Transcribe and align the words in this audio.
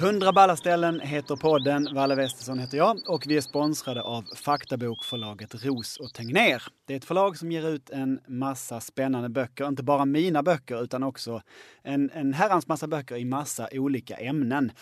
100 0.00 0.32
balla 0.32 0.56
ställen 0.56 1.00
heter 1.00 1.36
podden, 1.36 1.88
Valle 1.94 2.14
Westesson 2.14 2.58
heter 2.58 2.78
jag 2.78 3.00
och 3.06 3.24
vi 3.26 3.36
är 3.36 3.40
sponsrade 3.40 4.02
av 4.02 4.24
faktabokförlaget 4.36 5.64
Ros 5.64 5.96
och 5.96 6.14
Tegnér. 6.14 6.62
Det 6.86 6.92
är 6.92 6.96
ett 6.96 7.04
förlag 7.04 7.36
som 7.36 7.52
ger 7.52 7.68
ut 7.68 7.90
en 7.90 8.20
massa 8.26 8.80
spännande 8.80 9.28
böcker, 9.28 9.68
inte 9.68 9.82
bara 9.82 10.04
mina 10.04 10.42
böcker 10.42 10.82
utan 10.82 11.02
också 11.02 11.42
en, 11.82 12.10
en 12.10 12.32
herrans 12.34 12.66
massa 12.66 12.86
böcker 12.86 13.16
i 13.16 13.24
massa 13.24 13.68
olika 13.72 14.16
ämnen. 14.16 14.72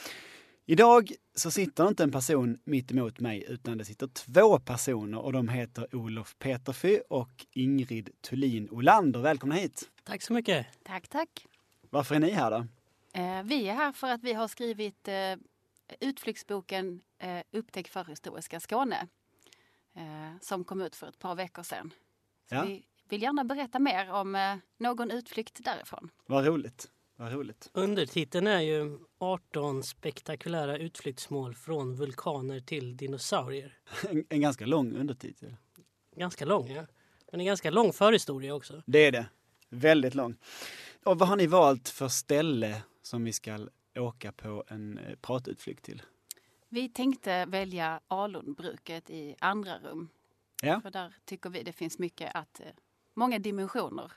Idag 0.67 1.13
så 1.35 1.51
sitter 1.51 1.89
inte 1.89 2.03
en 2.03 2.13
person 2.13 2.59
mitt 2.65 2.91
emot 2.91 3.21
mig 3.21 3.45
utan 3.49 3.79
det 3.79 3.85
sitter 3.85 4.07
två 4.07 4.59
personer 4.59 5.19
och 5.19 5.33
de 5.33 5.49
heter 5.49 5.97
Olof 5.97 6.35
Peterfy 6.39 7.01
och 7.11 7.47
Ingrid 7.53 8.11
Thulin 8.29 8.71
Olander. 8.71 9.21
Välkomna 9.21 9.55
hit! 9.55 9.91
Tack 10.05 10.23
så 10.23 10.33
mycket! 10.33 10.67
Tack, 10.85 11.09
tack. 11.09 11.47
Varför 11.91 12.15
är 12.15 12.21
ni 12.21 12.31
här 12.31 12.51
då? 12.51 12.67
Eh, 13.17 13.43
vi 13.43 13.69
är 13.69 13.75
här 13.75 13.93
för 13.93 14.09
att 14.09 14.23
vi 14.23 14.33
har 14.33 14.49
skrivit 14.49 15.09
eh, 15.09 15.37
utflyktsboken 16.01 17.01
eh, 17.19 17.43
Upptäck 17.53 17.89
förhistoriska 17.89 18.61
Skåne 18.61 19.09
som 20.41 20.65
kom 20.65 20.81
ut 20.81 20.97
för 20.97 21.09
ett 21.09 21.19
par 21.19 21.35
veckor 21.35 21.63
sedan. 21.63 21.93
Så 22.49 22.55
Ja. 22.55 22.65
Vi 22.65 22.87
vill 23.09 23.23
gärna 23.23 23.45
berätta 23.45 23.79
mer 23.79 24.13
om 24.13 24.61
någon 24.77 25.11
utflykt 25.11 25.65
därifrån. 25.65 26.11
Vad 26.27 26.47
roligt. 26.47 26.91
Vad 27.17 27.33
roligt. 27.33 27.71
Undertiteln 27.73 28.47
är 28.47 28.61
ju 28.61 28.99
18 29.19 29.83
spektakulära 29.83 30.79
utflyktsmål 30.79 31.55
från 31.55 31.97
vulkaner 31.97 32.61
till 32.61 32.97
dinosaurier. 32.97 33.79
En, 34.11 34.25
en 34.29 34.41
ganska 34.41 34.67
lång 34.67 34.97
undertitel. 34.97 35.57
Ganska 36.17 36.45
lång, 36.45 36.71
ja. 36.71 36.87
Men 37.31 37.41
en 37.41 37.47
ganska 37.47 37.71
lång 37.71 37.93
förhistoria 37.93 38.55
också. 38.55 38.83
Det 38.87 39.07
är 39.07 39.13
det. 39.13 39.27
Väldigt 39.69 40.15
lång. 40.15 40.37
Och 41.05 41.19
vad 41.19 41.29
har 41.29 41.37
ni 41.37 41.47
valt 41.47 41.89
för 41.89 42.09
ställe 42.09 42.83
som 43.07 43.25
vi 43.25 43.33
ska 43.33 43.59
åka 43.95 44.33
på 44.33 44.65
en 44.69 44.99
eh, 44.99 45.17
pratutflykt 45.17 45.85
till? 45.85 46.03
Vi 46.69 46.89
tänkte 46.89 47.47
välja 47.47 48.01
alunbruket 48.09 49.11
i 49.11 49.37
andra 49.39 49.79
rum. 49.79 50.09
Ja. 50.63 50.81
För 50.81 50.91
där 50.91 51.15
tycker 51.25 51.51
vi 51.51 51.63
det 51.63 51.73
finns 51.73 51.99
mycket 51.99 52.35
att, 52.35 52.61
eh, 52.61 52.67
många 53.15 53.39
dimensioner. 53.39 54.13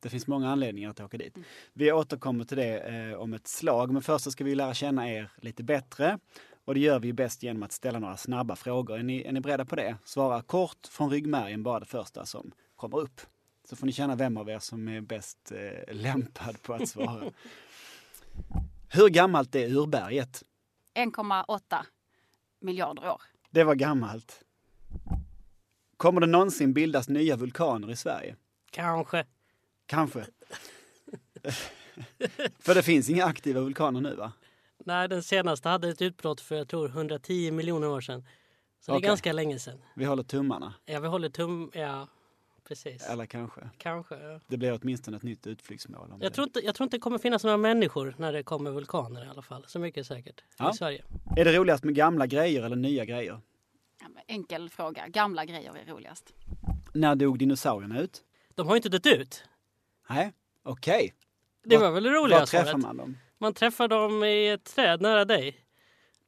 Det 0.00 0.08
finns 0.08 0.26
många 0.26 0.50
anledningar 0.50 0.90
att 0.90 1.00
åka 1.00 1.18
dit. 1.18 1.38
Vi 1.72 1.92
återkommer 1.92 2.44
till 2.44 2.56
det 2.56 2.78
eh, 2.78 3.14
om 3.14 3.34
ett 3.34 3.46
slag, 3.46 3.92
men 3.92 4.02
först 4.02 4.24
så 4.24 4.30
ska 4.30 4.44
vi 4.44 4.54
lära 4.54 4.74
känna 4.74 5.10
er 5.10 5.30
lite 5.36 5.62
bättre. 5.62 6.18
Och 6.64 6.74
det 6.74 6.80
gör 6.80 7.00
vi 7.00 7.12
bäst 7.12 7.42
genom 7.42 7.62
att 7.62 7.72
ställa 7.72 7.98
några 7.98 8.16
snabba 8.16 8.56
frågor. 8.56 8.98
Är 8.98 9.02
ni, 9.02 9.22
är 9.22 9.32
ni 9.32 9.40
beredda 9.40 9.64
på 9.64 9.76
det? 9.76 9.96
Svara 10.04 10.42
kort 10.42 10.86
från 10.86 11.10
ryggmärgen, 11.10 11.62
bara 11.62 11.80
det 11.80 11.86
första 11.86 12.26
som 12.26 12.52
kommer 12.76 12.98
upp. 12.98 13.20
Så 13.64 13.76
får 13.76 13.86
ni 13.86 13.92
känna 13.92 14.14
vem 14.14 14.36
av 14.36 14.48
er 14.48 14.58
som 14.58 14.88
är 14.88 15.00
bäst 15.00 15.52
eh, 15.52 15.94
lämpad 15.94 16.62
på 16.62 16.74
att 16.74 16.88
svara. 16.88 17.32
Hur 18.88 19.08
gammalt 19.08 19.54
är 19.54 19.76
urberget? 19.76 20.42
1,8 20.94 21.84
miljarder 22.60 23.10
år. 23.10 23.22
Det 23.50 23.64
var 23.64 23.74
gammalt. 23.74 24.42
Kommer 25.96 26.20
det 26.20 26.26
någonsin 26.26 26.72
bildas 26.72 27.08
nya 27.08 27.36
vulkaner 27.36 27.90
i 27.90 27.96
Sverige? 27.96 28.36
Kanske. 28.70 29.26
Kanske. 29.86 30.26
För 32.58 32.74
det 32.74 32.82
finns 32.82 33.10
inga 33.10 33.24
aktiva 33.24 33.60
vulkaner 33.60 34.00
nu 34.00 34.14
va? 34.14 34.32
Nej, 34.84 35.08
den 35.08 35.22
senaste 35.22 35.68
hade 35.68 35.88
ett 35.88 36.02
utbrott 36.02 36.40
för 36.40 36.54
jag 36.54 36.68
tror 36.68 36.88
110 36.88 37.50
miljoner 37.50 37.88
år 37.88 38.00
sedan. 38.00 38.24
Så 38.80 38.92
det 38.92 38.98
Okej. 38.98 39.06
är 39.06 39.10
ganska 39.10 39.32
länge 39.32 39.58
sedan. 39.58 39.78
Vi 39.96 40.04
håller 40.04 40.22
tummarna. 40.22 40.74
Ja, 40.84 41.00
vi 41.00 41.08
håller 41.08 41.28
tum... 41.28 41.70
Ja, 41.74 42.08
precis. 42.68 43.02
Eller 43.08 43.26
kanske. 43.26 43.60
Kanske. 43.78 44.14
Ja. 44.14 44.40
Det 44.48 44.56
blir 44.56 44.78
åtminstone 44.82 45.16
ett 45.16 45.22
nytt 45.22 45.46
utflyktsmål. 45.46 46.08
Jag 46.10 46.20
det. 46.20 46.30
tror, 46.30 46.44
inte, 46.46 46.60
jag 46.64 46.74
tror 46.74 46.84
inte 46.84 46.96
det 46.96 47.00
kommer 47.00 47.18
finnas 47.18 47.44
några 47.44 47.56
människor 47.56 48.14
när 48.18 48.32
det 48.32 48.42
kommer 48.42 48.70
vulkaner 48.70 49.24
i 49.24 49.28
alla 49.28 49.42
fall. 49.42 49.64
Så 49.68 49.78
mycket 49.78 49.98
är 50.00 50.04
säkert. 50.04 50.42
Ja. 50.58 50.70
I 50.70 50.74
Sverige. 50.74 51.04
Är 51.36 51.44
det 51.44 51.52
roligast 51.58 51.84
med 51.84 51.94
gamla 51.94 52.26
grejer 52.26 52.62
eller 52.62 52.76
nya 52.76 53.04
grejer? 53.04 53.40
Ja, 54.00 54.06
Enkel 54.26 54.68
fråga. 54.70 55.08
Gamla 55.08 55.44
grejer 55.44 55.74
är 55.86 55.92
roligast. 55.92 56.32
När 56.94 57.14
dog 57.14 57.38
dinosaurierna 57.38 58.00
ut? 58.00 58.22
De 58.54 58.66
har 58.66 58.74
ju 58.74 58.76
inte 58.76 58.88
dött 58.88 59.06
ut. 59.06 59.44
Nej, 60.08 60.32
okej. 60.62 61.14
Det 61.64 61.76
Var- 61.76 61.84
var 61.84 61.90
väl 61.92 62.02
det 62.02 62.10
Var 62.10 62.16
roliga 62.24 62.46
träffar 62.46 62.64
svaret. 62.64 62.82
man 62.82 62.96
dem? 62.96 63.18
Man 63.38 63.54
träffar 63.54 63.88
dem 63.88 64.24
i 64.24 64.48
ett 64.48 64.64
träd 64.64 65.00
nära 65.00 65.24
dig. 65.24 65.60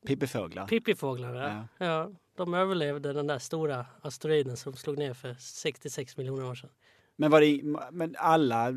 Pippifåglar? 0.06 0.66
Pippifåglarna. 0.66 1.68
Ja. 1.78 2.10
De 2.38 2.54
överlevde 2.54 3.12
den 3.12 3.26
där 3.26 3.38
stora 3.38 3.86
asteroiden 4.02 4.56
som 4.56 4.76
slog 4.76 4.98
ner 4.98 5.14
för 5.14 5.34
66 5.38 6.16
miljoner 6.16 6.44
år 6.44 6.54
sedan. 6.54 6.70
Men, 7.16 7.30
var 7.30 7.40
det, 7.40 7.62
men 7.92 8.16
alla, 8.18 8.74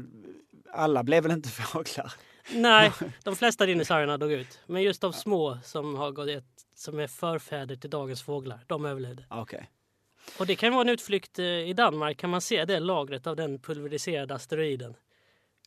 alla 0.71 1.03
blev 1.03 1.23
väl 1.23 1.31
inte 1.31 1.49
fåglar? 1.49 2.13
Nej, 2.53 2.91
de 3.23 3.35
flesta 3.35 3.65
dinosaurierna 3.65 4.17
dog 4.17 4.31
ut. 4.31 4.59
Men 4.65 4.81
just 4.83 5.01
de 5.01 5.13
små 5.13 5.57
som 5.63 5.95
har 5.95 6.11
gått 6.11 6.43
som 6.75 6.99
är 6.99 7.07
förfäder 7.07 7.75
till 7.75 7.89
dagens 7.89 8.23
fåglar, 8.23 8.59
de 8.67 8.85
överlevde. 8.85 9.25
Okej. 9.29 9.69
Och 10.39 10.45
det 10.45 10.55
kan 10.55 10.73
vara 10.73 10.81
en 10.81 10.89
utflykt 10.89 11.39
eh, 11.39 11.45
i 11.45 11.73
Danmark. 11.73 12.17
Kan 12.17 12.29
man 12.29 12.41
se 12.41 12.65
det 12.65 12.79
lagret 12.79 13.27
av 13.27 13.35
den 13.35 13.59
pulveriserade 13.59 14.35
asteroiden? 14.35 14.95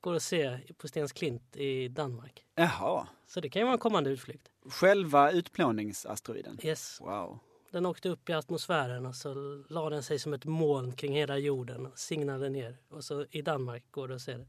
Går 0.01 0.15
att 0.15 0.23
se 0.23 0.59
på 0.79 0.89
Stens 0.89 1.13
Klint 1.13 1.57
i 1.57 1.89
Danmark. 1.89 2.45
Jaha. 2.55 3.07
Så 3.27 3.41
det 3.41 3.49
kan 3.49 3.61
ju 3.61 3.65
vara 3.65 3.73
en 3.73 3.79
kommande 3.79 4.11
utflykt. 4.11 4.51
Själva 4.71 5.31
utplåningsasteroiden? 5.31 6.59
Yes. 6.63 7.01
Wow. 7.01 7.39
Den 7.75 7.87
åkte 7.87 8.09
upp 8.09 8.29
i 8.29 8.33
atmosfären 8.33 9.07
och 9.07 9.15
så 9.15 9.35
la 9.69 9.91
den 9.91 10.03
sig 10.03 10.19
som 10.19 10.35
ett 10.35 10.45
moln 10.45 10.93
kring 10.93 11.13
hela 11.15 11.39
jorden 11.39 11.87
och 11.87 11.99
signade 11.99 12.49
ner. 12.49 12.77
Och 12.91 13.05
så 13.05 13.27
i 13.31 13.43
Danmark 13.43 13.85
går 13.91 14.09
det 14.09 14.15
att 14.15 14.21
se 14.23 14.37
det. 14.37 14.47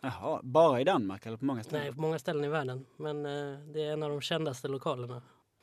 Jaha, 0.00 0.40
bara 0.42 0.80
i 0.80 0.84
Danmark 0.84 1.26
eller 1.26 1.36
på 1.36 1.44
många 1.44 1.62
ställen? 1.64 1.82
Nej, 1.84 1.92
på 1.94 2.00
många 2.00 2.18
ställen 2.18 2.44
i 2.44 2.48
världen. 2.48 2.84
Men 2.96 3.26
eh, 3.26 3.58
det 3.74 3.82
är 3.82 3.92
en 3.92 4.02
av 4.02 4.10
de 4.10 4.20
kändaste 4.20 4.68
lokalerna. 4.68 5.22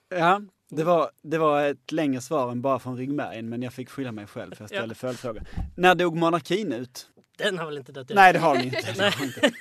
Ja, 0.09 0.41
det 0.69 0.83
var, 0.83 1.11
det 1.21 1.37
var 1.37 1.63
ett 1.63 1.91
längre 1.91 2.21
svar 2.21 2.51
än 2.51 2.61
bara 2.61 2.79
från 2.79 2.97
ryggmärgen, 2.97 3.49
men 3.49 3.61
jag 3.61 3.73
fick 3.73 3.89
skylla 3.89 4.11
mig 4.11 4.27
själv 4.27 4.55
för 4.55 4.63
jag 4.63 4.69
ställde 4.79 4.95
följdfrågor. 4.95 5.43
När 5.75 5.95
dog 5.95 6.15
monarkin 6.15 6.71
ut? 6.73 7.07
Den 7.37 7.57
har 7.59 7.65
väl 7.65 7.77
inte 7.77 7.91
dött 7.91 8.11
ut? 8.11 8.15
Nej, 8.15 8.33
det 8.33 8.39
har 8.39 8.55
den 8.55 8.65
inte. 8.65 8.77
Det 8.95 9.03
har 9.03 9.11
den 9.11 9.23
inte. 9.23 9.51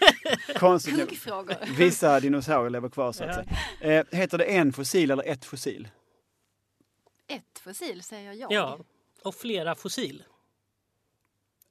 Konstigt 0.59 1.29
nog. 1.29 1.53
Vissa 1.79 2.21
dinosaurier 2.21 2.71
lever 2.71 2.89
kvar 2.89 3.13
så 3.13 3.25
att 3.25 3.37
Ja. 3.37 3.45
säga. 3.81 4.01
Eh, 4.01 4.19
heter 4.19 4.39
det 4.39 4.45
en 4.45 4.73
fossil 4.73 5.11
eller 5.11 5.29
ett 5.29 5.45
fossil? 5.45 5.89
Ett 7.27 7.59
fossil 7.59 8.03
säger 8.03 8.33
jag. 8.33 8.53
Ja, 8.53 8.79
och 9.23 9.35
flera 9.35 9.75
fossil. 9.75 10.25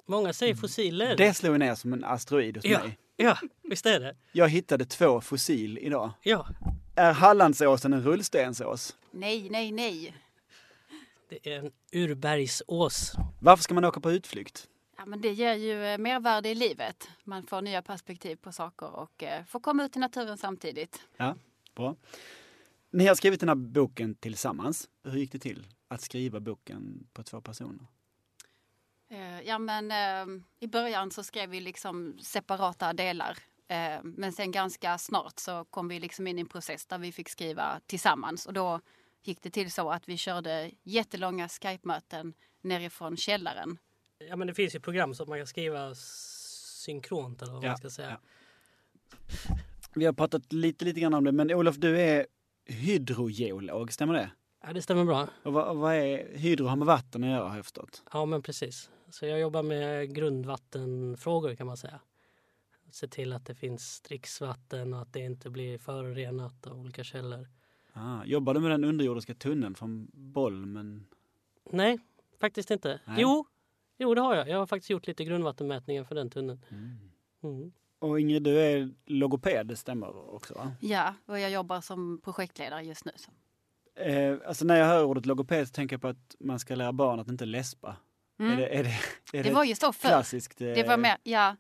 Många 0.06 0.34
säger 0.34 0.56
fossiler. 0.56 1.16
Det 1.18 1.34
slog 1.34 1.60
ner 1.60 1.76
som 1.76 1.94
en 1.94 2.04
asteroid 2.04 2.58
hos 2.58 2.66
ja, 2.66 2.80
mig. 2.80 2.98
ja, 3.16 3.38
visst 3.62 3.86
är 3.86 4.00
det. 4.00 4.16
Jag 4.32 4.50
hittade 4.50 4.86
två 4.86 5.22
fossil 5.22 5.78
idag. 5.78 6.12
Ja, 6.22 6.48
Är 6.96 7.14
Hallandsåsen 7.14 7.94
en 7.94 8.04
rullstensås? 8.04 8.98
Nej, 9.12 9.50
nej, 9.50 9.72
nej. 9.72 10.16
det 11.30 11.54
är 11.54 11.60
en 11.60 11.72
urbergsås. 11.92 13.14
Varför 13.42 13.64
ska 13.64 13.74
man 13.74 13.86
åka 13.86 14.00
på 14.00 14.12
utflykt? 14.12 14.68
Ja, 14.98 15.06
men 15.06 15.22
det 15.22 15.32
ger 15.32 15.54
ju 15.54 15.86
eh, 15.86 15.98
mervärde 15.98 16.50
i 16.50 16.56
livet. 16.56 17.10
Man 17.24 17.48
får 17.48 17.62
nya 17.62 17.82
perspektiv 17.82 18.36
på 18.36 18.52
saker 18.52 18.96
och 18.96 19.24
eh, 19.24 19.46
får 19.46 19.60
komma 19.60 19.86
ut 19.86 19.96
i 19.96 20.00
naturen 20.00 20.38
samtidigt. 20.38 21.02
Ja, 21.18 21.36
bra. 21.76 21.96
Ni 22.94 23.08
har 23.08 23.16
skrivit 23.16 23.40
den 23.40 23.50
här 23.50 23.56
boken 23.56 24.16
tillsammans. 24.16 24.90
Hur 25.04 25.18
gick 25.18 25.32
det 25.32 25.40
till 25.40 25.68
att 25.88 26.02
skriva 26.02 26.40
boken 26.40 27.08
på 27.14 27.24
två 27.24 27.42
personer? 27.42 27.88
Eh, 29.10 29.42
ja, 29.42 29.60
men 29.60 29.92
eh, 29.92 30.44
i 30.60 30.68
början 30.68 31.12
så 31.12 31.24
skrev 31.24 31.50
vi 31.50 31.62
liksom 31.62 32.18
separata 32.22 32.94
delar. 32.94 33.38
Eh, 33.68 34.04
men 34.04 34.34
sen 34.34 34.52
ganska 34.52 34.98
snart 34.98 35.40
så 35.40 35.66
kom 35.66 35.88
vi 35.88 36.00
liksom 36.00 36.28
in 36.28 36.38
i 36.38 36.42
en 36.42 36.48
process 36.48 36.86
där 36.86 36.98
vi 36.98 37.12
fick 37.12 37.30
skriva 37.30 37.80
tillsammans 37.86 38.46
och 38.46 38.54
då 38.54 38.80
gick 39.24 39.42
det 39.42 39.50
till 39.50 39.72
så 39.72 39.90
att 39.90 40.10
vi 40.10 40.18
körde 40.18 40.72
jättelånga 40.84 41.50
Skype-möten 41.50 42.34
nerifrån 42.62 43.18
källaren. 43.18 43.78
Ja, 44.30 44.36
men 44.36 44.48
det 44.48 44.54
finns 44.54 44.76
ju 44.76 44.80
program 44.80 45.14
som 45.14 45.30
man 45.30 45.40
kan 45.40 45.48
skriva 45.48 45.96
synkront 45.96 47.42
eller 47.42 47.54
vad 47.54 47.64
Ja, 47.64 47.68
man 47.68 47.78
ska 47.78 47.90
säga. 47.90 48.20
Vi 49.96 50.06
har 50.06 50.14
pratat 50.14 50.54
lite, 50.54 50.86
lite 50.86 51.00
grann 51.00 51.14
om 51.14 51.24
det, 51.24 51.32
men 51.32 51.52
Olof, 51.52 51.76
du 51.76 52.02
är 52.02 52.26
hydrogeolog, 52.66 53.94
stämmer 53.94 54.14
det? 54.14 54.32
Ja, 54.62 54.74
det 54.74 54.82
stämmer 54.82 55.06
bra. 55.06 55.28
Och 55.44 55.54
vad, 55.54 55.78
vad 55.78 55.96
är 55.96 56.38
hydro 56.38 56.66
har 56.66 56.76
med 56.76 56.88
vatten 56.88 57.24
att 57.24 57.30
göra 57.30 57.50
har 57.50 57.56
jag 57.56 57.66
förstått. 57.66 58.04
Ja, 58.14 58.26
men 58.26 58.42
precis. 58.42 58.90
Så 59.10 59.26
jag 59.26 59.40
jobbar 59.40 59.64
med 59.64 60.16
grundvattenfrågor 60.16 61.56
kan 61.56 61.68
man 61.68 61.78
säga. 61.78 62.00
Se 62.92 63.08
till 63.08 63.34
att 63.34 63.46
det 63.46 63.56
finns 63.56 64.02
dricksvatten 64.02 64.94
och 64.94 65.02
att 65.02 65.14
det 65.14 65.20
inte 65.20 65.50
blir 65.50 65.78
förorenat 65.78 66.68
av 66.68 66.80
olika 66.80 67.04
källor. 67.04 67.48
Ah, 67.94 68.24
jobbar 68.26 68.54
du 68.54 68.60
med 68.60 68.72
den 68.72 68.84
underjordiska 68.84 69.34
tunneln 69.34 69.76
från 69.76 70.08
Bolmen? 70.14 71.06
Nej, 71.72 72.00
faktiskt 72.40 72.72
inte. 72.72 73.00
Nej. 73.06 73.18
Jo, 73.22 73.46
jo, 73.98 74.14
det 74.16 74.22
har 74.22 74.36
jag. 74.36 74.50
Jag 74.50 74.58
har 74.58 74.66
faktiskt 74.66 74.90
gjort 74.90 75.08
lite 75.08 75.26
grundvattenmätningar 75.26 76.04
för 76.04 76.16
den 76.16 76.30
tunneln. 76.30 76.66
Mm. 77.42 77.74
Och 78.04 78.20
Ingrid, 78.20 78.44
du 78.44 78.60
är 78.62 78.90
logoped, 79.06 79.68
det 79.68 79.76
stämmer 79.76 80.34
också 80.36 80.54
va? 80.54 80.72
Ja, 80.80 81.14
och 81.26 81.40
jag 81.40 81.52
jobbar 81.52 81.82
som 81.82 82.22
projektledare 82.24 82.82
just 82.82 83.06
nu. 83.06 83.12
Eh, 83.96 84.38
alltså 84.48 84.66
när 84.66 84.76
jag 84.76 84.86
hör 84.86 85.04
ordet 85.04 85.26
logoped 85.26 85.68
så 85.68 85.72
tänker 85.74 85.94
jag 85.94 86.02
på 86.02 86.08
att 86.08 86.36
man 86.40 86.60
ska 86.60 86.76
lära 86.76 86.94
barn 86.94 87.20
att 87.20 87.28
inte 87.28 87.46
läspa. 87.46 87.96
Mm. 88.40 88.52
Är 88.54 88.58
det, 88.58 88.68
är 88.80 88.84
det, 88.84 89.38
är 89.40 89.44
Det 89.44 89.52
var 89.52 89.64
ju 89.64 89.76
så 89.76 89.94
förr. 89.94 90.10
klassiskt? 90.10 90.62
eh, 90.62 90.68
Det 90.68 90.88
var 90.88 90.98
mer, 90.98 91.18
ja, 91.24 91.56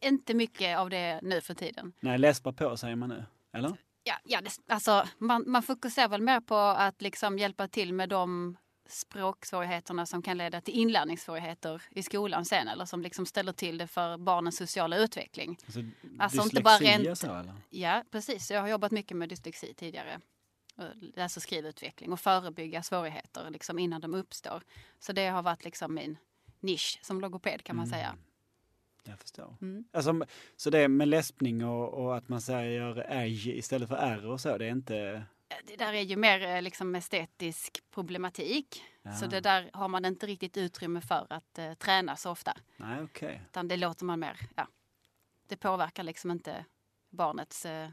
inte 0.00 0.34
mycket 0.34 0.78
av 0.78 0.90
det 0.90 1.20
nu 1.22 1.40
för 1.40 1.54
tiden. 1.54 1.92
Nej, 2.00 2.18
läspa 2.18 2.52
på 2.52 2.76
säger 2.76 2.96
man 2.96 3.08
nu. 3.08 3.24
Eller? 3.52 3.72
Ja, 4.02 4.14
ja 4.24 4.40
det, 4.40 4.50
alltså, 4.74 5.04
man, 5.18 5.44
man 5.46 5.62
fokuserar 5.62 6.08
väl 6.08 6.22
mer 6.22 6.40
på 6.40 6.54
att 6.56 7.02
liksom 7.02 7.38
hjälpa 7.38 7.68
till 7.68 7.92
med 7.94 8.08
de 8.08 8.56
språksvårigheterna 8.88 10.06
som 10.06 10.22
kan 10.22 10.38
leda 10.38 10.60
till 10.60 10.74
inlärningssvårigheter 10.74 11.82
i 11.90 12.02
skolan 12.02 12.44
sen 12.44 12.68
eller 12.68 12.84
som 12.84 13.02
liksom 13.02 13.26
ställer 13.26 13.52
till 13.52 13.78
det 13.78 13.86
för 13.86 14.16
barnens 14.18 14.56
sociala 14.56 14.96
utveckling. 14.96 15.58
Alltså, 15.64 15.80
Alltså, 16.18 16.42
inte 16.42 16.62
bara 16.62 16.76
rent- 16.78 17.18
så 17.18 17.34
eller? 17.34 17.54
Ja, 17.70 18.04
precis. 18.10 18.50
Jag 18.50 18.60
har 18.60 18.68
jobbat 18.68 18.92
mycket 18.92 19.16
med 19.16 19.28
dyslexi 19.28 19.74
tidigare. 19.74 20.20
Läs 21.14 21.36
och 21.36 21.42
skrivutveckling 21.42 22.12
och 22.12 22.20
förebygga 22.20 22.82
svårigheter 22.82 23.50
liksom 23.50 23.78
innan 23.78 24.00
de 24.00 24.14
uppstår. 24.14 24.62
Så 24.98 25.12
det 25.12 25.26
har 25.28 25.42
varit 25.42 25.64
liksom 25.64 25.94
min 25.94 26.16
nisch 26.60 26.98
som 27.02 27.20
logoped 27.20 27.64
kan 27.64 27.76
man 27.76 27.86
Mm. 27.86 27.98
säga. 27.98 28.16
Jag 29.04 29.18
förstår. 29.18 29.56
Mm. 29.60 29.84
Alltså, 29.92 30.20
så 30.56 30.70
det 30.70 30.88
med 30.88 31.08
läspning 31.08 31.64
och, 31.64 31.88
och 32.04 32.16
att 32.16 32.28
man 32.28 32.40
säger 32.40 32.96
ej 33.10 33.58
istället 33.58 33.88
för 33.88 33.96
r 33.96 34.26
och 34.26 34.40
så, 34.40 34.58
det 34.58 34.66
är 34.66 34.70
inte... 34.70 35.22
Det 35.64 35.76
där 35.76 35.92
är 35.92 36.02
ju 36.02 36.16
mer 36.16 36.42
eh, 36.42 36.62
liksom 36.62 36.94
estetisk 36.94 37.82
problematik. 37.90 38.82
Ja. 39.02 39.12
Så 39.12 39.26
det 39.26 39.40
där 39.40 39.70
har 39.72 39.88
man 39.88 40.04
inte 40.04 40.26
riktigt 40.26 40.56
utrymme 40.56 41.00
för 41.00 41.26
att 41.30 41.58
eh, 41.58 41.72
träna 41.74 42.16
så 42.16 42.30
ofta. 42.30 42.56
Nej, 42.76 43.02
okej. 43.02 43.42
Utan 43.50 43.68
det 43.68 43.76
låter 43.76 44.04
man 44.04 44.20
mer, 44.20 44.40
ja. 44.56 44.68
Det 45.48 45.56
påverkar 45.56 46.02
liksom 46.02 46.30
inte 46.30 46.64
barnets 47.10 47.66
eh, 47.66 47.88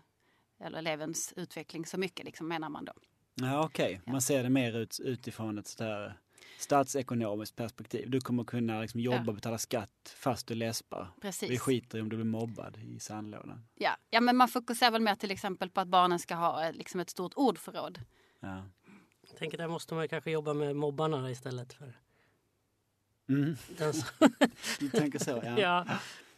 eller 0.59 0.77
elevens 0.77 1.33
utveckling 1.35 1.85
så 1.85 1.97
mycket 1.97 2.25
liksom 2.25 2.47
menar 2.47 2.69
man 2.69 2.85
då. 2.85 2.93
Ja, 3.35 3.65
okej. 3.65 4.01
Ja. 4.05 4.11
Man 4.11 4.21
ser 4.21 4.43
det 4.43 4.49
mer 4.49 4.73
ut, 4.73 4.99
utifrån 4.99 5.57
ett 5.57 5.67
sådär 5.67 6.17
statsekonomiskt 6.57 7.55
perspektiv. 7.55 8.09
Du 8.09 8.21
kommer 8.21 8.43
kunna 8.43 8.81
liksom 8.81 8.99
jobba 8.99 9.17
Ja. 9.17 9.27
och 9.27 9.35
betala 9.35 9.57
skatt 9.57 10.15
fast 10.17 10.47
du 10.47 10.55
läspar. 10.55 11.07
Precis. 11.21 11.49
Vi 11.49 11.57
skiter 11.59 11.97
i 11.97 12.01
om 12.01 12.09
du 12.09 12.15
blir 12.15 12.25
mobbad 12.25 12.77
i 12.77 12.99
sandlådan. 12.99 13.65
Ja. 13.75 13.97
ja, 14.09 14.21
men 14.21 14.37
man 14.37 14.47
fokuserar 14.47 14.91
väl 14.91 15.01
mer 15.01 15.15
till 15.15 15.31
exempel 15.31 15.69
på 15.69 15.81
att 15.81 15.87
barnen 15.87 16.19
ska 16.19 16.35
ha 16.35 16.65
eh, 16.65 16.73
liksom 16.73 16.99
ett 16.99 17.09
stort 17.09 17.33
ordförråd. 17.35 18.01
Ja. 18.39 18.63
Jag 19.29 19.37
tänker 19.37 19.57
där 19.57 19.67
måste 19.67 19.93
man 19.93 20.07
kanske 20.07 20.31
jobba 20.31 20.53
med 20.53 20.75
mobbarna 20.75 21.31
istället 21.31 21.73
för 21.73 21.93
Mm. 23.29 23.55
Du 24.79 24.89
tänker 24.89 25.19
så, 25.19 25.41
ja. 25.43 25.59
ja. 25.59 25.85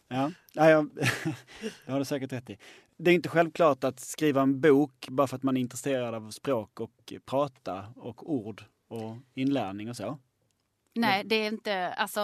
Ja, 0.07 0.31
ja 0.53 0.69
jag, 0.69 0.89
det 1.85 1.91
har 1.91 1.99
du 1.99 2.05
säkert 2.05 2.33
rätt 2.33 2.49
i. 2.49 2.57
Det 2.97 3.11
är 3.11 3.15
inte 3.15 3.29
självklart 3.29 3.83
att 3.83 3.99
skriva 3.99 4.41
en 4.41 4.61
bok 4.61 5.07
bara 5.09 5.27
för 5.27 5.35
att 5.35 5.43
man 5.43 5.57
är 5.57 5.61
intresserad 5.61 6.15
av 6.15 6.31
språk 6.31 6.79
och 6.79 7.13
prata 7.25 7.85
och 7.95 8.31
ord 8.33 8.63
och 8.87 9.15
inlärning 9.33 9.89
och 9.89 9.95
så. 9.95 10.19
Nej, 10.97 11.23
det 11.23 11.35
är 11.35 11.47
inte, 11.47 11.93
alltså 11.93 12.19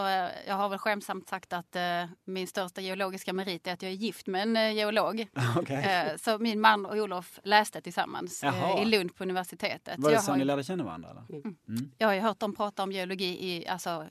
jag 0.48 0.56
har 0.56 0.70
väl 0.70 0.80
skämsamt 0.80 1.30
sagt 1.30 1.54
att 1.54 1.76
eh, 1.76 2.06
min 2.24 2.48
största 2.48 2.82
geologiska 2.82 3.34
merit 3.34 3.68
är 3.68 3.74
att 3.74 3.82
jag 3.82 3.92
är 3.92 3.96
gift 3.96 4.28
med 4.28 4.42
en 4.42 4.58
eh, 4.58 4.72
geolog. 4.72 5.28
Okej. 5.58 5.76
Eh, 5.76 6.18
så 6.18 6.38
min 6.40 6.62
man 6.62 6.86
och 6.86 6.96
Olof 6.96 7.40
läste 7.44 7.82
tillsammans 7.82 8.44
eh, 8.44 8.82
i 8.82 8.86
Lund 8.86 9.16
på 9.16 9.24
universitetet. 9.24 10.00
Var 10.00 10.10
det 10.10 10.16
jag, 10.16 10.24
så 10.24 10.32
har, 10.32 10.38
ni 10.38 10.46
lärde 10.46 10.64
känna 10.64 10.84
varandra? 10.84 11.10
Eller? 11.10 11.22
Mm. 11.30 11.56
Mm. 11.68 11.92
jag 11.98 12.08
har 12.08 12.14
ju 12.14 12.22
hört 12.22 12.40
dem 12.40 12.56
prata 12.56 12.84
om 12.84 12.92
geologi 12.92 13.46
i 13.48 13.68
alltså, 13.68 14.06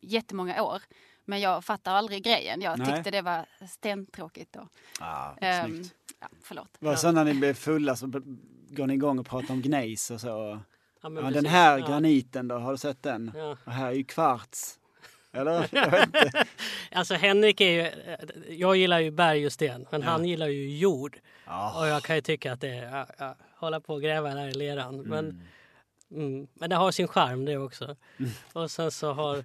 jättemånga 0.00 0.62
år. 0.62 0.82
Men 1.24 1.40
jag 1.40 1.64
fattar 1.64 1.94
aldrig 1.94 2.24
grejen. 2.24 2.60
Jag 2.60 2.78
Nej. 2.78 2.94
tyckte 2.94 3.10
det 3.10 3.22
var 3.22 3.46
stentråkigt 3.68 4.52
då. 4.52 4.68
Ah, 5.00 5.64
snyggt. 5.64 5.94
ja, 6.20 6.28
förlåt. 6.42 6.76
Var 6.78 6.90
det 6.90 6.96
så 6.96 7.12
när 7.12 7.24
ni 7.24 7.34
blev 7.34 7.54
fulla 7.54 7.96
så 7.96 8.06
går 8.70 8.86
ni 8.86 8.94
igång 8.94 9.18
och 9.18 9.26
pratar 9.26 9.54
om 9.54 9.62
gnejs 9.62 10.10
och 10.10 10.20
så? 10.20 10.60
Ja, 11.14 11.22
Ja, 11.22 11.30
den 11.30 11.46
här 11.46 11.78
ja. 11.78 11.86
graniten 11.86 12.48
då, 12.48 12.54
har 12.58 12.72
du 12.72 12.78
sett 12.78 13.02
den? 13.02 13.32
Ja. 13.36 13.56
Och 13.64 13.72
här 13.72 13.86
är 13.88 13.92
ju 13.92 14.04
kvarts. 14.04 14.74
Eller? 15.32 15.66
Alltså 16.92 17.14
Henrik 17.14 17.60
är 17.60 17.70
ju... 17.70 17.90
Jag 18.54 18.76
gillar 18.76 19.00
ju 19.00 19.10
berg 19.10 19.46
och 19.46 19.52
sten, 19.52 19.86
men 19.90 20.00
Ja. 20.02 20.08
han 20.08 20.24
gillar 20.24 20.46
ju 20.48 20.78
jord. 20.78 21.18
Ja. 21.46 21.78
Och 21.80 21.86
jag 21.86 22.02
kan 22.02 22.16
ju 22.16 22.22
tycka 22.22 22.52
att 22.52 22.60
det 22.60 22.68
är... 22.68 23.06
Ja, 23.18 23.36
hålla 23.56 23.80
på 23.80 23.94
och 23.94 24.02
gräva 24.02 24.34
där 24.34 24.48
i 24.48 24.54
leran. 24.54 25.00
Men, 25.00 25.42
Mm. 26.10 26.26
mm, 26.34 26.46
men 26.54 26.70
det 26.70 26.76
har 26.76 26.90
sin 26.90 27.08
charm 27.08 27.44
det 27.44 27.56
också. 27.58 27.96
Och 28.52 28.70
sen 28.70 28.90
så 28.90 29.12
har 29.12 29.44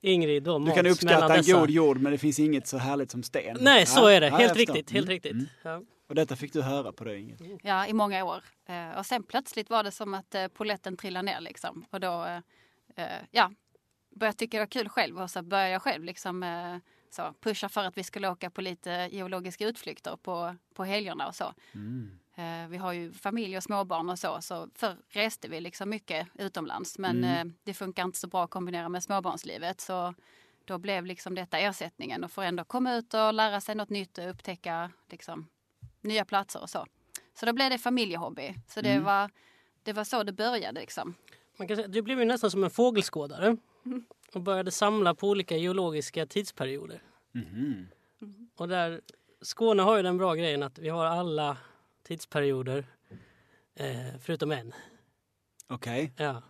Ingrid 0.00 0.42
då 0.42 0.58
Du 0.58 0.72
kan 0.72 0.86
uppskatta 0.86 1.36
en 1.36 1.42
god 1.44 1.70
jord 1.70 2.00
men 2.00 2.12
det 2.12 2.18
finns 2.18 2.38
inget 2.38 2.66
så 2.66 2.78
härligt 2.78 3.10
som 3.10 3.22
sten. 3.22 3.56
Nej, 3.60 3.86
så 3.86 4.00
Ja, 4.00 4.10
är 4.12 4.20
det. 4.20 4.26
ja, 4.26 4.36
Helt 4.36 4.56
riktigt. 4.56 4.90
Helt 4.90 5.04
Mm, 5.06 5.08
riktigt. 5.14 5.32
mm. 5.32 5.46
Ja. 5.62 5.82
Och 6.08 6.14
detta 6.14 6.36
fick 6.36 6.52
du 6.52 6.62
höra 6.62 6.92
på 6.92 7.04
det 7.04 7.18
Ingrid? 7.18 7.60
Ja, 7.62 7.86
i 7.86 7.92
många 7.92 8.24
år. 8.24 8.42
Eh, 8.66 8.98
och 8.98 9.06
sen 9.06 9.22
plötsligt 9.22 9.70
var 9.70 9.82
det 9.82 9.90
som 9.90 10.14
att 10.14 10.34
eh, 10.34 10.48
poletten 10.48 10.96
trillade 10.96 11.22
ner 11.26 11.40
liksom. 11.40 11.84
Och 11.90 12.00
då, 12.00 12.24
eh, 12.96 13.06
ja, 13.30 13.50
började 14.10 14.26
jag 14.28 14.36
tycka 14.36 14.56
det 14.56 14.60
var 14.62 14.66
kul 14.66 14.88
själv 14.88 15.20
och 15.20 15.30
så 15.30 15.42
började 15.42 15.70
jag 15.70 15.82
själv 15.82 16.04
liksom 16.04 16.44
så 17.10 17.34
pusha 17.40 17.68
för 17.68 17.84
att 17.84 17.98
vi 17.98 18.04
skulle 18.04 18.28
åka 18.28 18.50
på 18.50 18.60
lite 18.60 19.08
geologiska 19.12 19.66
utflykter 19.66 20.16
på, 20.16 20.56
på 20.74 20.84
helgerna 20.84 21.26
och 21.28 21.34
så. 21.34 21.54
Mm. 21.74 22.18
Eh, 22.36 22.68
vi 22.68 22.76
har 22.76 22.92
ju 22.92 23.12
familj 23.12 23.56
och 23.56 23.62
småbarn 23.62 24.10
och 24.10 24.18
så, 24.18 24.40
så 24.40 24.68
förr 24.74 24.96
reste 25.08 25.48
vi 25.48 25.60
liksom 25.60 25.90
mycket 25.90 26.28
utomlands. 26.38 26.98
Men 26.98 27.24
Mm. 27.24 27.48
eh, 27.48 27.54
det 27.64 27.74
funkar 27.74 28.04
inte 28.04 28.18
så 28.18 28.26
bra 28.26 28.44
att 28.44 28.50
kombinera 28.50 28.88
med 28.88 29.02
småbarnslivet. 29.02 29.80
Så 29.80 30.14
då 30.64 30.78
blev 30.78 31.06
liksom 31.06 31.34
detta 31.34 31.58
ersättningen 31.58 32.24
och 32.24 32.30
få 32.32 32.40
ändå 32.42 32.64
komma 32.64 32.94
ut 32.94 33.14
och 33.14 33.34
lära 33.34 33.60
sig 33.60 33.74
något 33.74 33.90
nytt 33.90 34.18
och 34.18 34.30
upptäcka 34.30 34.90
liksom, 35.10 35.46
nya 36.00 36.24
platser 36.24 36.62
och 36.62 36.70
så. 36.70 36.86
Så 37.34 37.46
då 37.46 37.52
blev 37.52 37.70
det 37.70 37.78
familjehobby. 37.78 38.54
Så 38.68 38.80
det, 38.80 38.90
Mm. 38.92 39.04
var, 39.04 39.30
det 39.82 39.92
var 39.92 40.04
så 40.04 40.22
det 40.22 40.32
började 40.32 40.80
liksom. 40.80 41.14
Man 41.56 41.68
kan 41.68 41.76
säga, 41.76 41.88
du 41.88 42.02
blev 42.02 42.18
ju 42.18 42.24
nästan 42.24 42.50
som 42.50 42.64
en 42.64 42.70
fågelskådare 42.70 43.56
och 44.34 44.40
började 44.40 44.70
samla 44.70 45.14
på 45.14 45.28
olika 45.28 45.56
geologiska 45.56 46.26
tidsperioder. 46.26 47.02
Mhm. 47.32 47.86
Och 48.56 48.68
där, 48.68 49.00
Skåne 49.40 49.82
har 49.82 49.96
ju 49.96 50.02
den 50.02 50.18
bra 50.18 50.34
grejen 50.34 50.62
att 50.62 50.78
vi 50.78 50.88
har 50.88 51.06
alla 51.06 51.56
tidsperioder 52.04 52.86
eh, 53.74 54.18
förutom 54.20 54.50
en. 54.52 54.72
Okej. 55.66 56.12
Ja, 56.16 56.42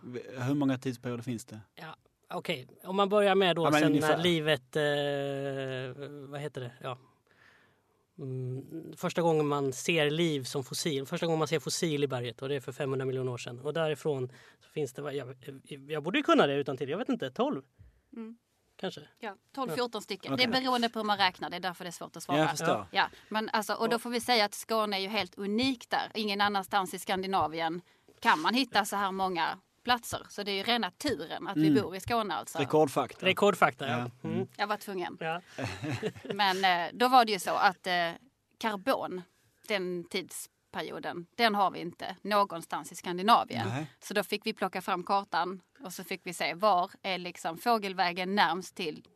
Hur 0.47 0.53
många 0.53 0.77
tidsperioder 0.77 1.23
finns 1.23 1.45
det? 1.45 1.59
ja. 1.75 1.95
Okej, 2.29 2.67
om 2.83 2.95
man 2.95 3.09
börjar 3.09 3.35
med 3.35 3.55
då 3.55 3.65
Ja, 3.65 3.71
sen 3.71 3.83
ungefär. 3.83 4.17
när 4.17 4.23
livet, 4.23 4.75
eh, 4.75 6.03
vad 6.29 6.39
heter 6.41 6.61
det, 6.61 6.71
ja. 6.81 6.97
Mm, 8.17 8.93
första 8.97 9.21
gången 9.21 9.47
man 9.47 9.73
ser 9.73 10.09
liv 10.09 10.43
som 10.43 10.63
fossil, 10.63 11.05
första 11.05 11.25
gången 11.25 11.39
man 11.39 11.47
ser 11.47 11.59
fossil 11.59 12.03
i 12.03 12.07
berget 12.07 12.41
och 12.41 12.49
det 12.49 12.55
är 12.55 12.59
för 12.59 12.71
500 12.71 13.05
miljoner 13.05 13.31
år 13.31 13.37
sedan. 13.37 13.59
Och 13.59 13.73
därifrån 13.73 14.31
så 14.59 14.69
finns 14.69 14.93
det, 14.93 15.13
jag, 15.13 15.35
jag 15.87 16.03
borde 16.03 16.17
ju 16.19 16.23
kunna 16.23 16.47
det 16.47 16.55
utan 16.55 16.77
till. 16.77 16.89
jag 16.89 16.97
vet 16.97 17.09
inte, 17.09 17.31
12? 17.31 17.61
Mm. 18.15 18.37
Kanske? 18.77 19.01
Ja, 19.19 19.35
12-14 19.55 19.99
stycken. 20.01 20.33
Okej. 20.33 20.47
Det 20.47 20.57
är 20.57 20.61
beroende 20.61 20.89
på 20.89 20.99
hur 20.99 21.03
man 21.05 21.17
räknar, 21.17 21.49
det 21.49 21.55
är 21.55 21.59
därför 21.59 21.83
det 21.83 21.89
är 21.89 21.91
svårt 21.91 22.15
att 22.15 22.23
svara. 22.23 22.37
Jag 22.39 22.49
förstår. 22.49 22.87
Ja, 22.91 23.09
men 23.29 23.49
alltså, 23.49 23.73
och 23.73 23.89
då 23.89 23.99
får 23.99 24.09
vi 24.09 24.21
säga 24.21 24.45
att 24.45 24.53
Skåne 24.53 24.97
är 24.97 25.01
ju 25.01 25.07
helt 25.07 25.37
unikt 25.37 25.89
där. 25.89 26.11
Ingen 26.13 26.41
annanstans 26.41 26.93
i 26.93 26.99
Skandinavien 26.99 27.81
kan 28.19 28.39
man 28.39 28.53
hitta 28.53 28.85
så 28.85 28.95
här 28.95 29.11
många 29.11 29.57
platser. 29.83 30.21
Så 30.29 30.43
det 30.43 30.51
är 30.51 30.55
ju 30.55 30.63
rena 30.63 30.91
turen 30.91 31.47
att 31.47 31.57
vi 31.57 31.67
Mm. 31.67 31.83
bor 31.83 31.95
i 31.95 31.99
Skåne 31.99 32.33
alltså. 32.35 32.57
Rekordfakta. 32.57 33.25
Rekordfakta, 33.25 33.87
ja. 33.87 34.09
Ja. 34.21 34.29
Mm. 34.29 34.47
Jag 34.57 34.67
var 34.67 34.77
tvungen. 34.77 35.17
ja. 35.19 35.41
Men 36.33 36.65
eh, 36.65 36.89
då 36.93 37.07
var 37.07 37.25
det 37.25 37.31
ju 37.31 37.39
så 37.39 37.51
att 37.55 37.87
eh, 37.87 38.09
karbon, 38.57 39.21
den 39.67 40.03
tidsperioden, 40.75 41.27
den 41.35 41.55
har 41.55 41.71
vi 41.71 41.79
inte 41.79 42.15
någonstans 42.21 42.91
i 42.91 42.95
Skandinavien. 42.95 43.67
Nej. 43.67 43.87
Så 43.99 44.13
då 44.13 44.23
fick 44.23 44.45
vi 44.45 44.53
plocka 44.53 44.81
fram 44.81 45.03
kartan 45.03 45.61
och 45.79 45.93
så 45.93 46.03
fick 46.03 46.21
vi 46.23 46.33
se 46.33 46.53
var 46.53 46.91
är 47.01 47.17
liksom 47.17 47.57
fågelvägen 47.57 48.35
närmst 48.35 48.75
till 48.75 49.07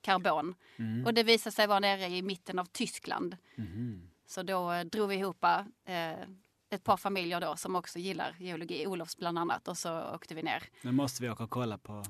karbon. 0.00 0.54
Mm. 0.76 1.06
Och 1.06 1.14
det 1.14 1.22
visade 1.22 1.54
sig 1.54 1.66
vara 1.66 1.80
nere 1.80 2.06
i 2.06 2.22
mitten 2.22 2.58
av 2.58 2.64
Tyskland. 2.64 3.36
Mhm. 3.56 4.10
Så 4.26 4.42
då 4.42 4.72
eh, 4.72 4.84
drog 4.84 5.08
vi 5.08 5.14
ihop 5.14 5.44
eh, 5.44 6.10
ett 6.70 6.84
par 6.84 6.96
familjer 6.96 7.40
då 7.40 7.56
som 7.56 7.76
också 7.76 7.98
gillar 7.98 8.36
geologi, 8.38 8.86
Olofs 8.86 9.16
bland 9.16 9.38
annat. 9.38 9.68
Och 9.68 9.78
så 9.78 10.14
åkte 10.14 10.34
vi 10.34 10.42
ner. 10.42 10.62
Nu 10.82 10.92
måste 10.92 11.22
vi 11.22 11.30
åka 11.30 11.44
och 11.44 11.50
kolla 11.50 11.78
på 11.78 12.04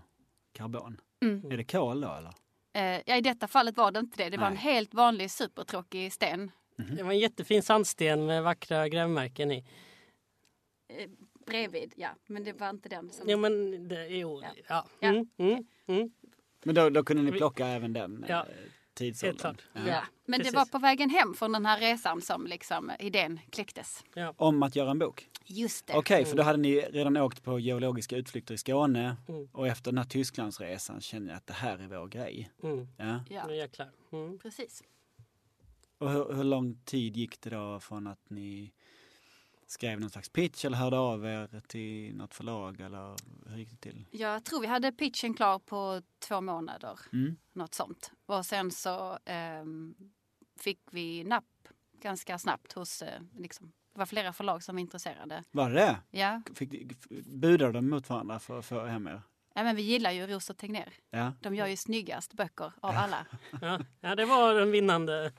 karbon. 0.52 1.00
Mm. 1.23 1.52
Är 1.52 1.57
det 1.57 1.64
kol 1.64 2.00
då 2.00 2.14
eller? 2.14 2.33
Eh, 2.73 3.00
ja, 3.07 3.17
I 3.17 3.21
detta 3.21 3.49
fallet 3.49 3.76
var 3.76 3.93
det 3.93 4.00
inte 4.00 4.25
det. 4.25 4.31
Det 4.31 4.37
var 4.37 4.47
en 4.47 4.52
Nej. 4.52 4.62
helt 4.62 4.95
vanlig 4.95 5.31
supertråkig 5.31 6.12
sten. 6.12 6.50
Det 6.97 7.03
var 7.03 7.13
en 7.13 7.19
jättefin 7.19 7.63
sandsten 7.63 8.27
med 8.27 8.43
vackra 8.43 8.89
grävmärken 8.89 9.51
i. 9.51 9.65
Eh, 10.89 11.11
bredvid, 11.47 11.93
ja. 11.97 12.09
Men 12.27 12.45
det 12.45 12.53
var 12.53 12.71
inte 12.71 12.89
den 12.89 13.11
som... 13.11 13.29
Jo 13.31 13.39
men 13.39 13.89
det, 13.89 14.07
jo, 14.07 14.41
Ja. 14.43 14.49
ja. 14.69 14.87
Ja. 15.01 15.09
Mm, 15.09 15.27
mm, 15.39 15.65
mm. 15.87 16.11
Men 16.65 16.75
då, 16.75 16.91
då 16.91 17.05
kunde 17.05 17.23
ni 17.23 17.31
Vi- 17.31 17.39
plocka 17.39 17.67
även 17.67 17.93
den 17.93 18.25
Ja. 18.29 18.41
eh, 18.41 18.47
tidsåldern? 18.95 19.31
Helt 19.31 19.41
klart. 19.41 19.87
Ja. 19.87 20.03
Men 20.27 20.41
precis. 20.41 20.53
det 20.53 20.59
var 20.59 20.67
på 20.67 20.79
vägen 20.79 21.11
hem 21.11 21.35
från 21.35 21.53
den 21.53 21.67
här 21.67 21.81
resan 21.81 22.21
som 22.23 22.47
liksom 22.47 22.93
idén 22.99 23.41
kläcktes. 23.51 24.05
Om 24.37 24.63
att 24.63 24.77
göra 24.77 24.91
en 24.91 24.99
bok? 24.99 25.27
Just 25.45 25.87
det. 25.87 25.95
Okej, 25.97 26.25
för 26.25 26.37
då 26.37 26.43
hade 26.43 26.59
ni 26.59 26.81
redan 26.81 27.17
åkt 27.17 27.43
på 27.43 27.59
geologiska 27.59 28.17
utflykter 28.17 28.55
i 28.55 28.59
Skåne 28.59 29.17
Mm. 29.29 29.49
och 29.53 29.69
efter 29.69 29.91
den 29.93 29.99
här 29.99 30.05
Tysklandsresan 30.05 31.01
kände 31.01 31.31
jag 31.31 31.37
att 31.37 31.47
det 31.47 31.53
här 31.53 31.79
är 31.79 31.87
vår 31.89 32.07
grej. 32.09 32.51
Mm. 32.63 32.89
Ja. 32.97 33.25
Ja, 33.31 33.47
Nu 33.47 33.57
jäklar. 33.57 33.89
Mm. 34.13 34.39
precis. 34.39 34.83
Och 36.00 36.11
hur, 36.11 36.35
hur 36.35 36.45
lång 36.45 36.75
tid 36.85 37.16
gick 37.16 37.40
det 37.40 37.50
då 37.50 37.80
från 37.80 38.07
att 38.07 38.30
ni 38.30 38.73
skrev 39.66 40.00
någon 40.00 40.11
slags 40.11 40.28
pitch 40.28 40.64
eller 40.64 40.76
hörde 40.76 40.99
av 40.99 41.26
er 41.26 41.62
till 41.66 42.16
något 42.16 42.35
förlag 42.35 42.80
eller 42.80 43.16
hur 43.50 43.59
gick 43.59 43.71
det 43.71 43.76
till? 43.76 44.07
Jag 44.11 44.45
tror 44.45 44.61
vi 44.61 44.66
hade 44.66 44.92
pitchen 44.92 45.35
klar 45.35 45.59
på 45.59 46.02
två 46.19 46.40
månader. 46.40 46.99
Mm. 47.12 47.37
Något 47.52 47.75
sånt. 47.75 48.12
Och 48.26 48.47
sen 48.47 48.71
så 48.71 49.19
ehm, 49.25 49.95
fick 50.61 50.80
vi 50.90 51.25
napp 51.25 51.69
ganska 52.00 52.38
snabbt 52.38 52.73
hos, 52.73 53.02
eh, 53.02 53.21
liksom, 53.38 53.73
det 53.92 53.99
var 53.99 54.07
flera 54.07 54.33
förlag 54.33 54.62
som 54.62 54.75
var 54.76 54.80
intresserade. 54.80 55.45
Var 55.50 55.71
det 55.71 55.75
det? 55.75 56.19
Ja, 56.19 56.42
Fick, 56.54 57.09
budade 57.26 57.73
de 57.73 57.90
mot 57.90 58.09
varandra 58.09 58.38
för 58.38 58.59
att 58.59 58.66
få 58.66 58.85
hem 58.85 59.07
er? 59.07 59.23
Ja 59.61 59.64
men 59.64 59.76
vi 59.76 59.83
gillar 59.83 60.11
ju 60.11 60.26
Ros 60.26 60.50
och 60.50 60.57
Tegnér. 60.57 60.93
Ja. 61.11 61.33
De 61.40 61.55
gör 61.55 61.67
ju 61.67 61.76
snyggast 61.76 62.33
böcker 62.35 62.73
av 62.81 62.95
alla. 62.97 63.26
Ja, 63.62 63.81
ja 64.00 64.14
det 64.14 64.25
var 64.25 64.55
den 64.55 64.71
vinnande 64.71 65.33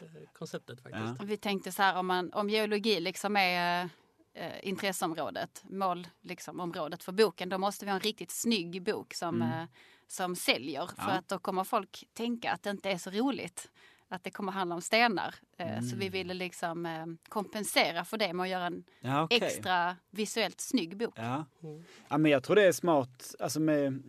eh, 0.00 0.06
konceptet 0.32 0.80
faktiskt. 0.82 1.04
Ja. 1.18 1.24
Vi 1.24 1.36
tänkte 1.36 1.72
så 1.72 1.82
här 1.82 1.96
om, 1.96 2.06
man, 2.06 2.32
om 2.32 2.50
geologi 2.50 3.00
liksom 3.00 3.36
är 3.36 3.88
eh, 4.34 4.68
intresseområdet, 4.68 5.62
mål 5.68 6.08
liksom, 6.22 6.60
området 6.60 7.02
för 7.02 7.12
boken, 7.12 7.48
då 7.48 7.58
måste 7.58 7.84
vi 7.84 7.90
ha 7.90 7.96
en 7.96 8.00
riktigt 8.00 8.30
snygg 8.30 8.82
bok 8.82 9.14
som, 9.14 9.42
Mm. 9.42 9.60
eh, 9.60 9.66
som 10.08 10.36
säljer. 10.36 10.86
För 10.86 10.94
Ja. 11.10 11.18
att 11.18 11.28
då 11.28 11.38
kommer 11.38 11.64
folk 11.64 12.04
tänka 12.14 12.52
att 12.52 12.62
det 12.62 12.70
inte 12.70 12.90
är 12.90 12.98
så 12.98 13.10
roligt. 13.10 13.70
Att 14.08 14.24
det 14.24 14.30
kommer 14.30 14.52
handla 14.52 14.74
om 14.74 14.80
stenar. 14.80 15.34
Eh, 15.58 15.80
Så 15.80 15.96
vi 15.96 16.06
Mm. 16.06 16.12
ville 16.12 16.34
liksom 16.34 16.86
eh, 16.86 17.06
kompensera 17.28 18.04
för 18.04 18.16
det 18.18 18.32
med 18.32 18.44
att 18.44 18.50
göra 18.50 18.66
en 18.66 18.84
Ja, 19.00 19.22
okej. 19.24 19.38
extra 19.42 19.96
visuellt 20.10 20.60
snygg 20.60 20.96
bok. 20.96 21.14
Ja. 21.16 21.44
Mm. 21.62 21.84
ja, 22.08 22.18
men 22.18 22.30
jag 22.30 22.42
tror 22.42 22.56
det 22.56 22.62
är 22.66 22.72
smart. 22.72 23.34
Alltså 23.38 23.60
med, 23.60 24.02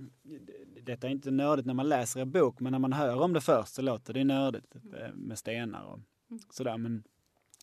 detta 0.82 1.08
är 1.08 1.12
inte 1.12 1.32
nördigt 1.32 1.66
när 1.68 1.74
man 1.74 1.90
läser 1.90 2.22
en 2.22 2.32
bok, 2.32 2.60
men 2.60 2.72
när 2.72 2.80
man 2.80 2.94
hör 2.94 3.20
om 3.22 3.34
det 3.34 3.42
först 3.42 3.74
så 3.74 3.82
låter 3.82 4.14
det 4.14 4.24
nördigt 4.24 4.76
eh, 4.76 5.14
med 5.14 5.38
stenar 5.40 5.84
och 5.84 6.00
sådär. 6.50 6.78
Men 6.78 7.04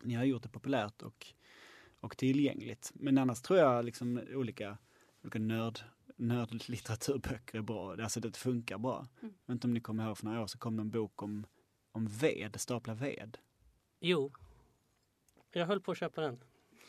ni 0.02 0.14
har 0.14 0.24
gjort 0.24 0.42
det 0.42 0.48
populärt 0.48 1.02
och, 1.02 1.26
och 2.00 2.16
tillgängligt. 2.16 2.90
Men 2.94 3.18
annars 3.18 3.42
tror 3.42 3.58
jag 3.58 3.84
liksom 3.84 4.20
olika, 4.34 4.78
olika 5.22 5.38
nörd, 5.38 5.78
nördlitteraturböcker 6.16 7.58
är 7.58 7.62
bra. 7.62 7.92
Alltså 8.02 8.20
det 8.20 8.36
funkar 8.36 8.78
bra. 8.78 8.96
Mm. 9.22 9.34
Jag 9.46 9.52
vet 9.52 9.56
inte 9.56 9.66
om 9.66 9.74
ni 9.74 9.80
kommer 9.80 10.06
ihåg 10.06 10.18
för 10.18 10.24
några 10.24 10.42
år 10.42 10.46
så 10.46 10.58
kom 10.58 10.76
det 10.76 10.80
en 10.80 10.90
bok 10.90 11.22
om, 11.22 11.46
om 11.94 12.08
ved, 12.08 12.60
stapla 12.60 12.94
ved. 12.94 13.38
Jo, 14.00 14.32
jag 15.52 15.66
höll 15.66 15.80
på 15.80 15.92
att 15.92 15.98
köpa 15.98 16.20
den. 16.20 16.38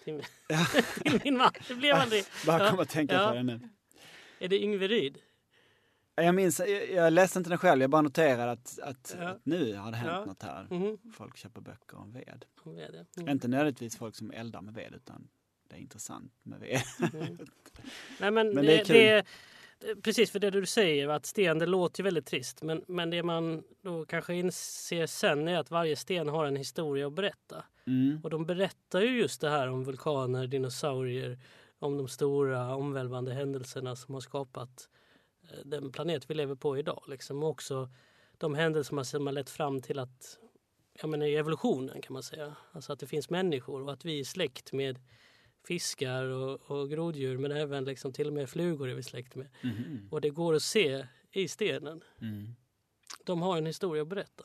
Till, 0.04 0.24
min 1.24 1.38
man. 1.38 1.52
Det 1.68 1.76
blev 1.76 1.96
aldrig. 1.96 2.24
Bara 2.46 2.64
Ja, 2.64 2.70
kom 2.70 2.80
att 2.80 2.90
tänka 2.90 3.16
ja. 3.16 3.28
på 3.30 3.34
det 3.36 3.44
nu. 3.44 3.70
Är 4.40 4.48
det 4.48 4.64
Yngve 4.64 4.88
Ryd? 4.88 5.18
Jag 6.16 6.36
minns, 6.36 6.60
jag, 6.60 6.92
jag 6.92 7.14
läste 7.14 7.40
inte 7.40 7.50
den 7.50 7.60
själv, 7.60 7.82
jag 7.82 7.90
bara 7.90 8.02
noterade 8.02 8.52
att, 8.52 8.80
att, 8.80 9.16
Ja. 9.20 9.28
att 9.30 9.46
nu 9.46 9.76
har 9.76 9.92
det 9.92 9.98
hänt 9.98 10.12
Ja. 10.14 10.26
något 10.26 10.44
här. 10.44 10.68
Mhm. 10.70 11.12
Folk 11.14 11.38
köper 11.38 11.62
böcker 11.62 11.98
om 11.98 12.14
ved. 12.14 12.46
Om 12.64 12.76
det. 12.76 13.06
Mm. 13.18 13.30
Inte 13.30 13.48
nödvändigtvis 13.48 13.98
folk 13.98 14.16
som 14.16 14.32
eldar 14.32 14.62
med 14.62 14.74
ved 14.74 14.94
utan 14.96 15.28
det 15.70 15.76
är 15.76 15.80
intressant 15.80 16.34
med 16.44 16.60
ved. 16.60 16.82
Mm. 17.14 17.38
Nej, 18.20 18.32
men, 18.32 18.50
Men 18.54 18.66
det 18.66 18.84
det, 18.84 19.26
precis 20.04 20.32
för 20.32 20.40
det 20.40 20.50
du 20.50 20.66
säger, 20.66 21.10
att 21.10 21.26
sten 21.26 21.60
det 21.60 21.66
låter 21.66 22.00
ju 22.00 22.04
väldigt 22.04 22.26
trist. 22.26 22.64
Men, 22.64 22.84
men 22.88 23.10
det 23.10 23.24
man 23.24 23.64
då 23.82 24.06
kanske 24.06 24.34
inser 24.34 25.06
sen 25.06 25.48
är 25.48 25.58
att 25.58 25.72
varje 25.72 25.96
sten 25.96 26.30
har 26.30 26.46
en 26.46 26.56
historia 26.56 27.08
att 27.08 27.14
berätta. 27.14 27.64
Mm. 27.88 28.20
Och 28.24 28.30
de 28.30 28.46
berättar 28.46 29.02
ju 29.02 29.20
just 29.20 29.42
det 29.42 29.50
här 29.50 29.68
om 29.68 29.84
vulkaner, 29.84 30.48
dinosaurier, 30.48 31.40
om 31.80 31.98
de 31.98 32.08
stora 32.08 32.76
omvälvande 32.76 33.34
händelserna 33.34 33.96
som 33.96 34.14
har 34.14 34.22
skapat 34.22 34.90
eh, 35.44 35.60
den 35.66 35.92
planet 35.92 36.30
vi 36.30 36.34
lever 36.34 36.56
på 36.56 36.78
idag. 36.78 37.04
Liksom. 37.08 37.44
Och 37.44 37.50
också 37.50 37.90
de 38.38 38.56
händelserna 38.56 39.04
som 39.04 39.26
har 39.26 39.34
lett 39.34 39.50
fram 39.50 39.82
till 39.82 40.00
att, 40.00 40.40
ja 41.02 41.08
men 41.08 41.22
i 41.22 41.34
evolutionen 41.34 42.02
kan 42.02 42.14
man 42.14 42.24
säga, 42.24 42.56
alltså 42.72 42.94
att 42.94 43.00
det 43.00 43.08
finns 43.08 43.30
människor 43.30 43.82
och 43.82 43.94
att 43.94 44.06
vi 44.06 44.20
är 44.20 44.24
släkt 44.24 44.74
med 44.74 45.00
fiskar 45.68 46.24
och, 46.26 46.62
och 46.72 46.90
groddjur 46.90 47.38
men 47.38 47.52
även 47.52 47.86
liksom 47.86 48.14
till 48.14 48.28
och 48.28 48.34
med 48.34 48.50
flugor 48.50 48.90
är 48.90 48.96
vi 48.96 49.04
släkt 49.04 49.36
med. 49.36 49.48
Mhm. 49.62 50.08
Och 50.12 50.22
det 50.22 50.30
går 50.30 50.54
att 50.54 50.64
se 50.64 51.08
i 51.32 51.48
stenen. 51.48 52.04
Mm. 52.22 52.56
De 53.24 53.42
har 53.42 53.58
en 53.58 53.66
historia 53.66 54.02
att 54.02 54.08
berätta. 54.08 54.44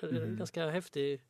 Det 0.00 0.06
är 0.06 0.12
en 0.12 0.28
Mhm. 0.28 0.36
ganska 0.36 0.70
häftig 0.70 1.20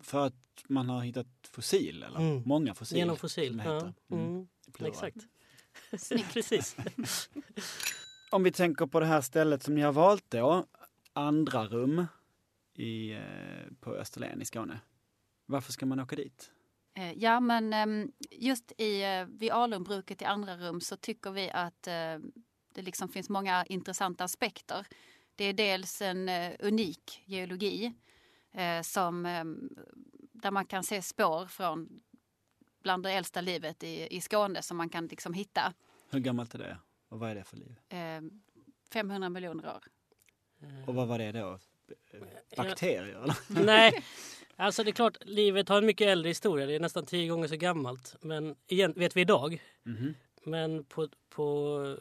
För 0.00 0.26
att 0.26 0.64
man 0.68 0.88
har 0.88 1.00
hittat 1.00 1.26
fossil, 1.50 2.02
eller 2.02 2.18
Mm. 2.20 2.42
många 2.46 2.74
fossil. 2.74 2.98
genom 2.98 3.16
fossil. 3.16 3.56
det. 3.56 3.64
Ja. 3.64 3.92
Mm. 4.10 4.24
Mm. 4.26 4.46
Exakt. 4.80 5.16
Precis. 6.32 6.76
Om 8.30 8.42
vi 8.42 8.52
tänker 8.52 8.86
på 8.86 9.00
det 9.00 9.06
här 9.06 9.20
stället 9.20 9.62
som 9.62 9.74
ni 9.74 9.80
har 9.80 9.92
valt 9.92 10.24
då, 10.30 10.66
andra 11.12 11.66
rum 11.66 12.06
i, 12.74 13.12
eh, 13.12 13.20
på 13.80 13.94
Österlen 13.94 14.42
i 14.42 14.44
Skåne. 14.44 14.80
Varför 15.46 15.72
ska 15.72 15.86
man 15.86 16.00
åka 16.00 16.16
dit? 16.16 16.50
Eh, 16.96 17.12
Ja, 17.12 17.40
men 17.40 17.72
ehm, 17.72 18.12
just 18.30 18.72
i, 18.80 19.02
eh, 19.02 19.24
vid 19.24 19.50
alunbruket 19.50 20.22
i 20.22 20.24
andra 20.24 20.56
rum 20.56 20.80
så 20.80 20.96
tycker 20.96 21.30
vi 21.30 21.50
att 21.50 21.86
eh, 21.86 22.18
det 22.74 22.82
liksom 22.82 23.08
finns 23.08 23.28
många 23.28 23.64
intressanta 23.66 24.24
aspekter. 24.24 24.86
Det 25.36 25.44
är 25.44 25.52
dels 25.52 26.02
en 26.02 26.28
unik 26.60 27.22
geologi 27.24 27.92
som, 28.82 29.26
ehm, 29.26 29.68
där 30.32 30.50
man 30.50 30.66
kan 30.66 30.84
se 30.84 31.02
spår 31.02 31.46
från 31.46 32.00
bland 32.82 33.02
det 33.02 33.10
äldsta 33.12 33.40
livet 33.40 33.82
i, 33.84 34.16
i 34.16 34.20
Skåne 34.20 34.62
som 34.62 34.76
man 34.76 34.88
kan 34.88 35.06
liksom 35.06 35.34
hitta. 35.34 35.72
Hur 36.10 36.18
gammalt 36.20 36.54
är 36.54 36.58
det? 36.58 36.78
Och 37.08 37.18
vad 37.18 37.30
är 37.30 37.34
det 37.34 37.44
för 37.44 37.56
liv? 37.56 37.76
Eh, 37.88 38.20
500 38.92 39.28
miljoner 39.28 39.68
år. 39.76 39.84
Och 40.86 40.94
vad 40.94 41.08
var 41.08 41.18
det 41.18 41.32
då? 41.32 41.58
Bakterier? 42.56 43.22
Eller? 43.22 43.64
Nej, 43.64 44.04
alltså 44.56 44.84
det 44.84 44.90
är 44.90 44.92
klart, 44.92 45.16
livet 45.24 45.68
har 45.68 45.78
en 45.78 45.86
mycket 45.86 46.08
äldre 46.08 46.28
historia. 46.28 46.66
Det 46.66 46.74
är 46.74 46.80
nästan 46.80 47.06
tio 47.06 47.28
gånger 47.28 47.48
så 47.48 47.56
gammalt. 47.56 48.16
Men 48.20 48.56
igen, 48.66 48.92
vet 48.96 49.16
vi 49.16 49.20
idag. 49.20 49.62
Mhm. 49.82 50.14
Men 50.44 50.84
på, 50.84 51.08
på, 51.28 51.96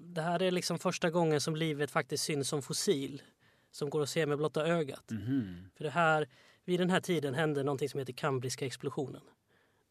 det 0.00 0.22
här 0.22 0.42
är 0.42 0.50
liksom 0.50 0.78
första 0.78 1.10
gången 1.10 1.40
som 1.40 1.56
livet 1.56 1.90
faktiskt 1.90 2.24
syns 2.24 2.48
som 2.48 2.62
fossil. 2.62 3.22
Som 3.70 3.90
går 3.90 4.02
att 4.02 4.08
se 4.08 4.26
med 4.26 4.38
blotta 4.38 4.66
ögat. 4.66 5.10
Mhm. 5.10 5.70
För 5.76 5.84
det 5.84 5.90
här, 5.90 6.28
vid 6.64 6.80
den 6.80 6.90
här 6.90 7.00
tiden 7.00 7.34
hände 7.34 7.62
någonting 7.62 7.88
som 7.88 8.00
heter 8.00 8.12
kambriska 8.12 8.66
explosionen. 8.66 9.22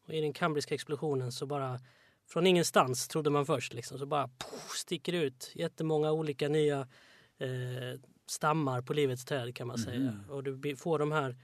Och 0.06 0.14
I 0.14 0.20
den 0.20 0.32
kambriska 0.32 0.74
explosionen 0.74 1.32
så 1.32 1.46
bara 1.46 1.80
från 2.28 2.46
ingenstans 2.46 3.08
trodde 3.08 3.30
man 3.30 3.46
först 3.46 3.74
liksom, 3.74 3.98
så 3.98 4.06
bara 4.06 4.28
poff, 4.28 4.70
sticker 4.70 5.12
ut 5.12 5.52
jättemånga 5.54 6.12
olika 6.12 6.48
nya 6.48 6.80
eh, 7.38 8.00
stammar 8.26 8.82
på 8.82 8.92
livets 8.92 9.24
träd 9.24 9.56
kan 9.56 9.66
man 9.66 9.78
säga. 9.78 9.98
Mhm. 9.98 10.30
Och 10.30 10.44
du 10.44 10.76
får 10.76 10.98
de 10.98 11.12
här 11.12 11.36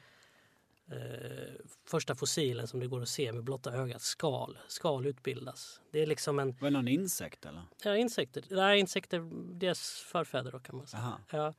eh, 0.90 1.54
första 1.86 2.14
fossilen 2.14 2.66
som 2.66 2.80
det 2.80 2.86
går 2.86 3.02
att 3.02 3.08
se 3.08 3.32
med 3.32 3.44
blotta 3.44 3.72
ögat. 3.72 4.02
Skal, 4.02 4.58
skal 4.68 5.06
utbildas. 5.06 5.80
Det 5.90 6.02
är 6.02 6.06
liksom 6.06 6.38
en 6.38 6.52
Var 6.52 6.70
det 6.70 6.70
någon 6.70 6.88
insekt 6.88 7.46
eller? 7.46 7.62
ja, 7.84 7.96
insekter. 7.96 8.44
Nej, 8.50 8.80
insekter, 8.80 9.20
deras 9.58 9.90
förfäder 9.90 10.52
då 10.52 10.58
kan 10.58 10.76
man 10.76 10.86
säga. 10.86 11.02
Aha. 11.02 11.20
Ja, 11.30 11.54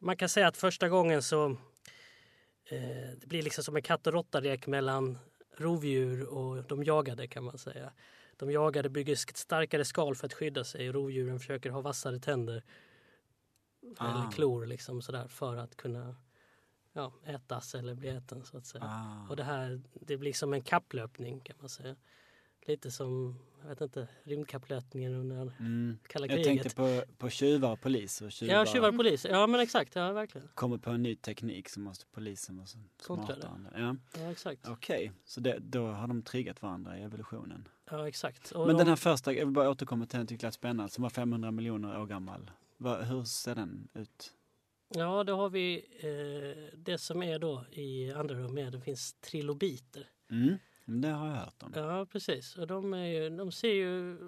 man 0.00 0.16
kan 0.16 0.28
säga 0.28 0.48
att 0.48 0.56
första 0.56 0.88
gången 0.88 1.22
så 1.22 1.50
eh, 2.64 3.10
det 3.20 3.26
blir 3.26 3.42
liksom 3.42 3.64
som 3.64 3.76
en 3.76 3.82
katt 3.82 4.06
och 4.06 4.12
råttalek 4.12 4.66
mellan 4.66 5.18
rovdjur 5.56 6.22
och 6.26 6.64
de 6.64 6.84
jagade 6.84 7.28
kan 7.28 7.44
man 7.44 7.58
säga. 7.58 7.92
De 8.36 8.50
jagade 8.50 8.88
bygger 8.88 9.14
starkare 9.36 9.84
skal 9.84 10.14
för 10.14 10.26
att 10.26 10.34
skydda 10.34 10.64
sig 10.64 10.88
och 10.88 10.94
rovdjuren 10.94 11.38
försöker 11.40 11.70
ha 11.70 11.80
vassare 11.80 12.18
tänder 12.18 12.62
Ah. 13.98 14.10
eller 14.10 14.30
klor 14.32 14.66
liksom 14.66 15.02
sådär 15.02 15.28
för 15.28 15.56
att 15.56 15.76
kunna 15.76 16.16
ja, 16.96 17.12
ätas 17.24 17.74
eller 17.74 17.94
bli 17.94 18.08
äten 18.08 18.44
så 18.44 18.56
att 18.56 18.66
säga. 18.66 18.84
Ah. 18.84 19.26
Och 19.30 19.36
det 19.36 19.44
här 19.44 19.80
det 19.92 20.16
blir 20.16 20.32
som 20.32 20.52
en 20.52 20.62
kapplöpning 20.62 21.40
kan 21.40 21.56
man 21.60 21.68
säga. 21.68 21.96
Lite 22.66 22.90
som, 22.90 23.38
jag 23.62 23.68
vet 23.68 23.80
inte, 23.80 24.08
rymdkapplöpningen 24.24 25.14
under 25.14 25.36
Mm. 25.60 25.98
kalla 26.08 26.26
Jag 26.26 26.36
kriget. 26.44 26.62
tänkte 26.62 26.76
på, 26.76 27.02
på 27.18 27.30
tjuvar 27.30 27.72
och 27.72 27.80
polis. 27.80 28.20
Och 28.20 28.32
tjuvar, 28.32 28.54
Ja, 28.54 28.66
tjuvar 28.66 28.88
och 28.88 28.96
polis. 28.96 29.24
Ja, 29.30 29.46
men 29.46 29.60
exakt. 29.60 29.94
Ja, 29.94 30.12
verkligen. 30.12 30.48
kommer 30.54 30.78
på 30.78 30.90
en 30.90 31.02
ny 31.02 31.16
teknik 31.16 31.68
så 31.68 31.80
måste 31.80 32.06
polisen 32.12 32.56
vara 32.56 32.66
smartare. 33.00 33.48
Ja. 33.76 33.96
Ja, 34.18 34.30
exakt. 34.30 34.68
Okej, 34.68 35.12
så 35.24 35.40
det, 35.40 35.58
då 35.58 35.86
har 35.86 36.06
de 36.06 36.22
triggat 36.22 36.62
varandra 36.62 36.98
i 36.98 37.02
evolutionen. 37.02 37.68
Ja, 37.90 38.08
exakt. 38.08 38.50
Och 38.50 38.66
Men 38.66 38.76
den 38.76 38.86
de- 38.86 38.90
här 38.90 38.96
första, 38.96 39.32
jag 39.32 39.46
vill 39.46 39.54
bara 39.54 39.70
återkomma 39.70 40.06
till 40.06 40.18
den, 40.18 40.26
tyckte 40.26 40.46
jag 40.46 40.48
lät 40.48 40.54
spännande, 40.54 40.92
som 40.92 41.02
var 41.02 41.10
500 41.10 41.50
miljoner 41.50 42.00
år 42.00 42.06
gammal. 42.06 42.50
Hur 42.78 43.24
ser 43.24 43.54
den 43.54 43.88
ut? 43.94 44.32
Ja, 44.88 45.24
då 45.24 45.36
har 45.36 45.50
vi 45.50 45.84
eh, 46.00 46.78
det 46.78 46.98
som 46.98 47.22
är 47.22 47.38
då 47.38 47.64
i 47.72 48.12
andra 48.12 48.34
rum 48.34 48.58
är 48.58 48.70
det 48.70 48.80
finns 48.80 49.14
trilobiter. 49.14 50.06
Mm, 50.30 50.58
det 50.84 51.08
har 51.08 51.28
jag 51.28 51.34
hört 51.34 51.62
om. 51.62 51.72
Ja, 51.74 52.06
precis. 52.12 52.56
Och 52.56 52.66
de, 52.66 52.94
är 52.94 53.04
ju, 53.06 53.30
de 53.30 53.52
ser 53.52 53.72
ju, 53.72 54.18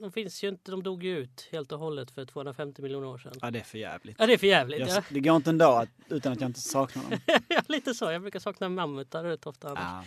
de 0.00 0.12
finns 0.12 0.44
ju 0.44 0.48
inte, 0.48 0.70
de 0.70 0.82
dog 0.82 1.04
ju 1.04 1.18
ut 1.18 1.48
helt 1.52 1.72
och 1.72 1.78
hållet 1.78 2.10
för 2.10 2.24
250 2.24 2.82
miljoner 2.82 3.06
år 3.06 3.18
sedan. 3.18 3.32
Ja, 3.40 3.50
det 3.50 3.58
är 3.58 3.62
för 3.64 3.78
jävligt. 3.78 4.16
Ja, 4.18 4.26
det 4.26 4.32
är 4.32 4.38
för 4.38 4.46
jävligt. 4.46 4.80
Jag, 4.80 4.88
Ja. 4.88 5.02
Det 5.10 5.20
går 5.20 5.36
inte 5.36 5.50
en 5.50 5.58
dag 5.58 5.82
att, 5.82 5.88
utan 6.08 6.32
att 6.32 6.40
jag 6.40 6.48
inte 6.48 6.60
saknar 6.60 7.02
dem. 7.10 7.18
ja, 7.48 7.62
lite 7.68 7.94
så. 7.94 8.10
Jag 8.10 8.22
brukar 8.22 8.40
sakna 8.40 8.68
mammutar 8.68 9.24
rätt 9.24 9.46
ofta 9.46 9.68
annars. 9.68 9.82
Ja. 9.82 10.04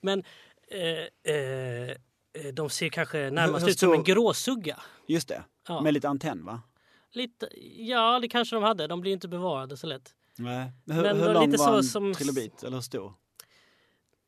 Men 0.00 0.24
eh, 0.70 1.34
eh, 1.34 1.96
de 2.52 2.70
ser 2.70 2.88
kanske 2.88 3.30
närmast 3.30 3.64
hur 3.66 3.70
ut 3.70 3.78
som 3.78 3.92
en 3.92 4.04
gråsugga. 4.04 4.80
Just 5.08 5.28
det, 5.28 5.42
Ja. 5.68 5.80
med 5.80 5.94
lite 5.94 6.08
antenn 6.08 6.44
va? 6.44 6.62
Lite, 7.14 7.48
ja, 7.82 8.20
det 8.20 8.28
kanske 8.28 8.56
de 8.56 8.62
hade. 8.62 8.86
De 8.86 9.00
blir 9.00 9.12
inte 9.12 9.28
bevarade 9.28 9.76
så 9.76 9.86
lätt. 9.86 10.14
Nej. 10.38 10.72
Men 10.84 10.96
hur, 10.96 11.02
Men 11.02 11.20
hur 11.20 11.32
lång 11.34 11.46
lite 11.50 11.58
var 11.58 11.66
så 11.66 11.76
en 11.76 11.84
som- 11.84 12.14
trilobit? 12.14 12.62
Eller 12.62 12.76
hur 12.76 12.80
stor? 12.82 13.12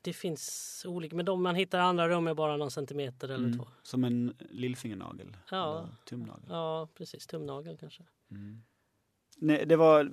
Det 0.03 0.13
finns 0.13 0.83
olika, 0.89 1.17
men 1.17 1.25
de 1.25 1.43
man 1.43 1.55
hittar 1.55 1.79
i 1.79 1.83
andra 1.83 2.09
rum 2.09 2.27
är 2.27 2.35
bara 2.35 2.57
någon 2.57 2.71
centimeter 2.71 3.29
eller 3.29 3.45
Mm, 3.47 3.59
två. 3.59 3.67
Som 3.83 4.05
en 4.05 4.35
lillfingernagel? 4.51 5.37
Ja. 5.51 5.79
Eller 5.79 5.89
tumnagel? 6.09 6.45
Ja, 6.49 6.89
precis. 6.95 7.27
Tumnagel 7.27 7.77
kanske. 7.79 8.03
Mm. 8.31 8.63
Nej, 9.37 9.67
det 9.67 9.77
var 9.77 10.11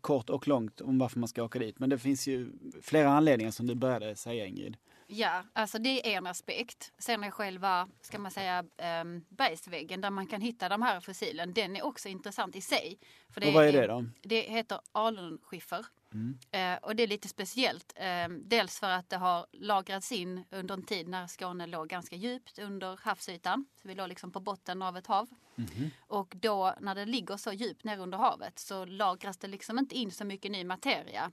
kort 0.00 0.30
och 0.30 0.48
långt 0.48 0.80
om 0.80 0.98
varför 0.98 1.18
man 1.18 1.28
ska 1.28 1.42
åka 1.42 1.58
dit. 1.58 1.78
Men 1.78 1.90
det 1.90 1.98
finns 1.98 2.26
ju 2.28 2.52
flera 2.82 3.08
anledningar 3.08 3.50
som 3.50 3.66
du 3.66 3.74
började 3.74 4.16
säga 4.16 4.46
Ingrid. 4.46 4.76
Ja, 5.06 5.42
alltså 5.52 5.78
det 5.78 6.12
är 6.12 6.16
en 6.16 6.26
aspekt. 6.26 6.92
Sen 6.98 7.24
är 7.24 7.30
själva, 7.30 7.88
ska 8.00 8.18
man 8.18 8.30
säga, 8.30 8.64
um, 9.02 9.24
bergsväggen 9.28 10.00
där 10.00 10.10
man 10.10 10.26
kan 10.26 10.40
hitta 10.40 10.68
de 10.68 10.82
här 10.82 11.00
fossilen, 11.00 11.52
den 11.52 11.76
är 11.76 11.84
också 11.84 12.08
intressant 12.08 12.56
i 12.56 12.60
sig. 12.60 12.98
För 13.30 13.40
det 13.40 13.46
och 13.46 13.52
vad 13.52 13.66
är 13.66 13.72
det 13.72 13.86
då? 13.86 14.04
Det 14.22 14.40
heter 14.40 14.80
alunskiffer. 14.92 15.86
Mm. 16.12 16.38
Uh, 16.54 16.78
och 16.82 16.96
det 16.96 17.02
är 17.02 17.06
lite 17.06 17.28
speciellt. 17.28 17.92
Uh, 18.00 18.36
dels 18.38 18.80
för 18.80 18.90
att 18.90 19.10
det 19.10 19.16
har 19.16 19.46
lagrats 19.52 20.12
in 20.12 20.44
under 20.50 20.74
en 20.74 20.82
tid 20.82 21.08
när 21.08 21.26
Skåne 21.26 21.66
låg 21.66 21.88
ganska 21.88 22.16
djupt 22.16 22.58
under 22.58 22.98
havsytan. 23.02 23.66
Så 23.82 23.88
vi 23.88 23.94
låg 23.94 24.08
liksom 24.08 24.32
på 24.32 24.40
botten 24.40 24.82
av 24.82 24.96
ett 24.96 25.06
hav. 25.06 25.28
Mm. 25.56 25.90
Och 25.98 26.34
då 26.36 26.74
när 26.80 26.94
det 26.94 27.06
ligger 27.06 27.36
så 27.36 27.52
djupt 27.52 27.84
ner 27.84 27.98
under 27.98 28.18
havet 28.18 28.58
så 28.58 28.84
lagras 28.84 29.36
det 29.36 29.48
liksom 29.48 29.78
inte 29.78 29.94
in 29.94 30.10
så 30.10 30.24
mycket 30.24 30.50
ny 30.50 30.64
materia. 30.64 31.32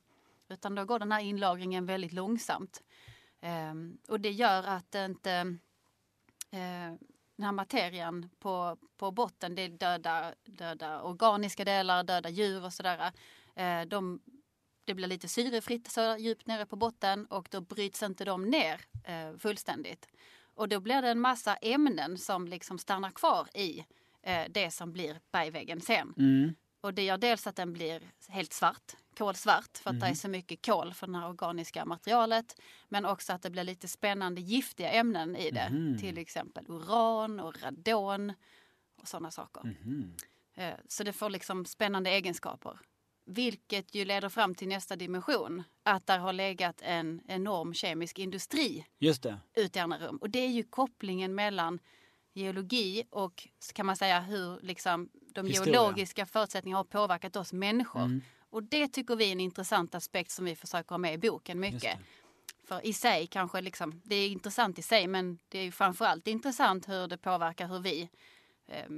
Utan 0.50 0.76
då 0.76 0.86
går 0.86 1.00
den 1.00 1.12
här 1.12 1.20
inlagringen 1.20 1.86
väldigt 1.86 2.14
långsamt. 2.14 2.84
Um, 3.42 3.98
och 4.08 4.20
det 4.20 4.32
gör 4.32 4.64
att 4.64 4.92
det 4.92 5.06
inte 5.06 5.42
uh, 6.54 6.98
den 7.36 7.46
här 7.46 7.52
materian 7.52 8.30
på, 8.40 8.78
på 8.98 9.12
botten, 9.12 9.56
det 9.56 9.62
är 9.62 9.70
döda, 9.70 10.34
döda 10.46 11.02
organiska 11.02 11.66
delar, 11.66 12.04
döda 12.04 12.30
djur 12.30 12.66
och 12.66 12.74
sådär. 12.74 13.12
Uh, 13.60 13.88
de, 13.88 14.22
det 14.86 14.94
blir 14.94 15.08
lite 15.08 15.28
syrefritt 15.28 15.92
så 15.92 16.18
djupt 16.18 16.48
nere 16.48 16.66
på 16.66 16.76
botten 16.76 17.26
och 17.26 17.48
då 17.52 17.62
bryts 17.62 18.04
inte 18.04 18.26
de 18.26 18.46
ner 18.46 18.82
uh, 19.10 19.38
fullständigt. 19.38 20.08
Och 20.44 20.70
då 20.70 20.80
blir 20.80 21.02
det 21.02 21.10
en 21.10 21.20
massa 21.20 21.56
ämnen 21.56 22.18
som 22.18 22.48
liksom 22.48 22.80
stannar 22.80 23.12
kvar 23.12 23.58
i 23.58 23.86
det 24.50 24.72
som 24.72 24.92
blir 24.92 25.20
bergväggen 25.32 25.82
sen. 25.82 26.14
Mm. 26.18 26.56
Och 26.82 26.94
det 26.94 27.04
gör 27.04 27.18
dels 27.18 27.48
att 27.48 27.56
den 27.56 27.74
blir 27.74 28.02
helt 28.28 28.54
svart, 28.54 28.96
kolsvart 29.18 29.78
för 29.78 29.90
att 29.90 29.94
mm. 29.94 30.00
det 30.00 30.06
är 30.06 30.10
mhm. 30.10 30.16
så 30.16 30.30
mycket 30.30 30.66
kol 30.66 30.94
för 30.94 31.08
det 31.08 31.18
här 31.18 31.30
organiska 31.30 31.86
materialet. 31.86 32.62
Men 32.90 33.06
också 33.06 33.34
att 33.34 33.42
det 33.42 33.50
blir 33.50 33.64
lite 33.64 33.88
spännande 33.88 34.42
giftiga 34.42 34.92
ämnen 34.92 35.36
i 35.36 35.52
det. 35.52 35.60
Mm. 35.60 35.98
Till 35.98 36.18
exempel 36.18 36.66
uran 36.68 37.40
och 37.40 37.62
radon 37.62 38.34
och 39.02 39.08
sådana 39.08 39.32
saker. 39.32 39.62
Mm. 39.62 40.14
Så 40.88 41.04
det 41.04 41.14
får 41.14 41.30
liksom 41.30 41.66
spännande 41.66 42.10
egenskaper. 42.10 42.80
Vilket 43.26 43.96
ju 43.96 44.06
leder 44.06 44.30
fram 44.30 44.56
till 44.56 44.68
nästa 44.68 44.96
dimension. 44.96 45.64
Att 45.84 46.08
där 46.08 46.20
har 46.20 46.34
legat 46.34 46.82
en 46.82 47.22
enorm 47.28 47.74
kemisk 47.74 48.20
industri 48.20 48.86
Just 49.00 49.24
det. 49.24 49.38
ute 49.56 49.80
i 49.80 49.82
andra 49.82 49.98
rum. 49.98 50.18
Och 50.18 50.30
det 50.30 50.40
är 50.40 50.50
ju 50.50 50.64
kopplingen 50.64 51.36
mellan 51.36 51.80
geologi 52.34 53.04
och 53.10 53.48
kan 53.74 53.86
man 53.86 53.98
säga 53.98 54.20
hur 54.20 54.60
liksom, 54.62 55.10
de 55.34 55.48
Historia. 55.48 55.74
geologiska 55.74 56.26
förutsättningarna 56.26 56.80
har 56.80 56.84
påverkat 56.84 57.36
oss 57.36 57.54
människor. 57.54 58.02
Mm. 58.02 58.22
Och 58.50 58.64
det 58.64 58.88
tycker 58.88 59.16
vi 59.16 59.28
är 59.28 59.32
en 59.32 59.40
intressant 59.40 59.96
aspekt 59.96 60.32
som 60.32 60.46
vi 60.46 60.56
försöker 60.56 60.90
ha 60.90 60.98
med 60.98 61.14
i 61.14 61.18
boken 61.18 61.60
mycket. 61.60 62.00
För 62.64 62.86
i 62.86 62.94
sig 62.94 63.28
kanske 63.28 63.62
liksom, 63.62 64.02
det 64.04 64.16
är 64.16 64.30
intressant 64.30 64.80
i 64.80 64.82
sig 64.82 65.08
men 65.08 65.40
det 65.50 65.60
är 65.60 65.72
framförallt 65.72 66.28
intressant 66.28 66.90
hur 66.90 67.08
det 67.08 67.18
påverkar 67.18 67.68
hur 67.68 67.80
vi 67.80 68.10
eh, 68.68 68.90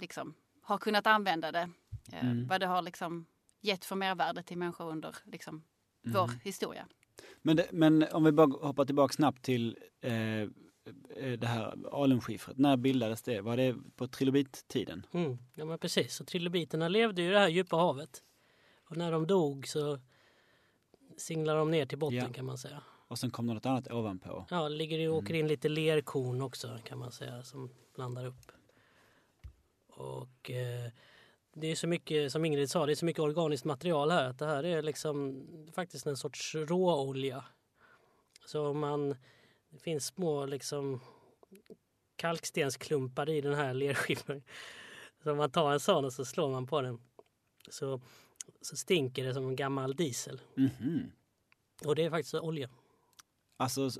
liksom, 0.00 0.34
har 0.62 0.78
kunnat 0.78 1.06
använda 1.06 1.52
det. 1.52 1.70
Eh, 2.12 2.24
mm. 2.24 2.46
Vad 2.46 2.60
det 2.60 2.66
har 2.66 2.82
liksom 2.82 3.26
gett 3.60 3.84
för 3.84 3.96
mervärde 3.96 4.42
till 4.42 4.58
människor 4.58 4.90
under 4.90 5.16
liksom, 5.24 5.64
mm. 6.06 6.16
vår 6.16 6.30
historia. 6.44 6.86
Men, 7.42 7.56
det, 7.56 7.68
men 7.72 8.06
om 8.12 8.24
vi 8.24 8.32
bara 8.32 8.46
hoppar 8.46 8.84
tillbaka 8.84 9.12
snabbt 9.12 9.42
till 9.42 9.78
Eh, 10.04 10.48
det 11.38 11.46
här 11.46 11.74
alunskiffret, 11.92 12.58
när 12.58 12.76
bildades 12.76 13.22
det? 13.22 13.40
Var 13.40 13.56
det 13.56 13.76
på 13.96 14.06
trilobittiden? 14.06 15.06
Mm, 15.12 15.38
ja 15.54 15.64
men 15.64 15.78
precis, 15.78 16.14
så 16.14 16.24
trilobiterna 16.24 16.88
levde 16.88 17.22
ju 17.22 17.28
i 17.28 17.30
det 17.30 17.38
här 17.38 17.48
djupa 17.48 17.76
havet. 17.76 18.22
Och 18.88 18.96
när 18.96 19.12
de 19.12 19.26
dog 19.26 19.68
så 19.68 19.98
singlade 21.16 21.58
de 21.58 21.70
ner 21.70 21.86
till 21.86 21.98
botten 21.98 22.18
ja. 22.18 22.32
kan 22.32 22.44
man 22.44 22.58
säga. 22.58 22.82
Och 23.08 23.18
sen 23.18 23.30
kom 23.30 23.46
det 23.46 23.54
något 23.54 23.66
annat 23.66 23.90
ovanpå? 23.90 24.46
Ja, 24.50 24.68
det 24.68 24.74
ligger, 24.74 24.98
det 24.98 25.04
mm. 25.04 25.16
åker 25.16 25.34
in 25.34 25.48
lite 25.48 25.68
lerkorn 25.68 26.42
också 26.42 26.78
kan 26.84 26.98
man 26.98 27.12
säga 27.12 27.42
som 27.42 27.70
blandar 27.94 28.26
upp. 28.26 28.52
Och 29.88 30.50
eh, 30.50 30.90
det 31.52 31.66
är 31.66 31.74
så 31.74 31.86
mycket, 31.86 32.32
som 32.32 32.44
Ingrid 32.44 32.70
sa, 32.70 32.86
det 32.86 32.92
är 32.92 32.96
så 32.96 33.04
mycket 33.04 33.22
organiskt 33.22 33.64
material 33.64 34.10
här 34.10 34.30
att 34.30 34.38
det 34.38 34.46
här 34.46 34.64
är 34.64 34.82
liksom 34.82 35.46
faktiskt 35.74 36.06
en 36.06 36.16
sorts 36.16 36.54
råolja. 36.54 37.44
Så 38.46 38.66
om 38.66 38.78
man 38.78 39.16
det 39.74 39.80
finns 39.80 40.06
små 40.06 40.46
liksom 40.46 41.00
kalkstensklumpar 42.16 43.30
i 43.30 43.40
den 43.40 43.54
här 43.54 43.74
lerskivan. 43.74 44.42
Så 45.22 45.30
om 45.30 45.36
man 45.36 45.50
tar 45.50 45.72
en 45.72 45.80
sån 45.80 46.04
och 46.04 46.12
så 46.12 46.24
slår 46.24 46.50
man 46.50 46.66
på 46.66 46.80
den 46.80 47.00
så, 47.68 48.00
så 48.60 48.76
stinker 48.76 49.24
det 49.24 49.34
som 49.34 49.48
en 49.48 49.56
gammal 49.56 49.96
diesel. 49.96 50.40
Mm 50.56 50.70
-hmm. 50.70 51.10
Och 51.86 51.96
det 51.96 52.04
är 52.04 52.10
faktiskt 52.10 52.34
olja. 52.34 52.70
Alltså 53.56 53.90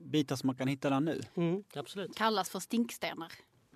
bitar 0.00 0.36
som 0.36 0.46
man 0.46 0.56
kan 0.56 0.68
hitta 0.68 0.90
där 0.90 1.00
nu? 1.00 1.20
Mm, 1.34 1.64
absolut. 1.74 2.16
Kallas 2.16 2.50
för 2.50 2.60
stinkstenar. 2.60 3.32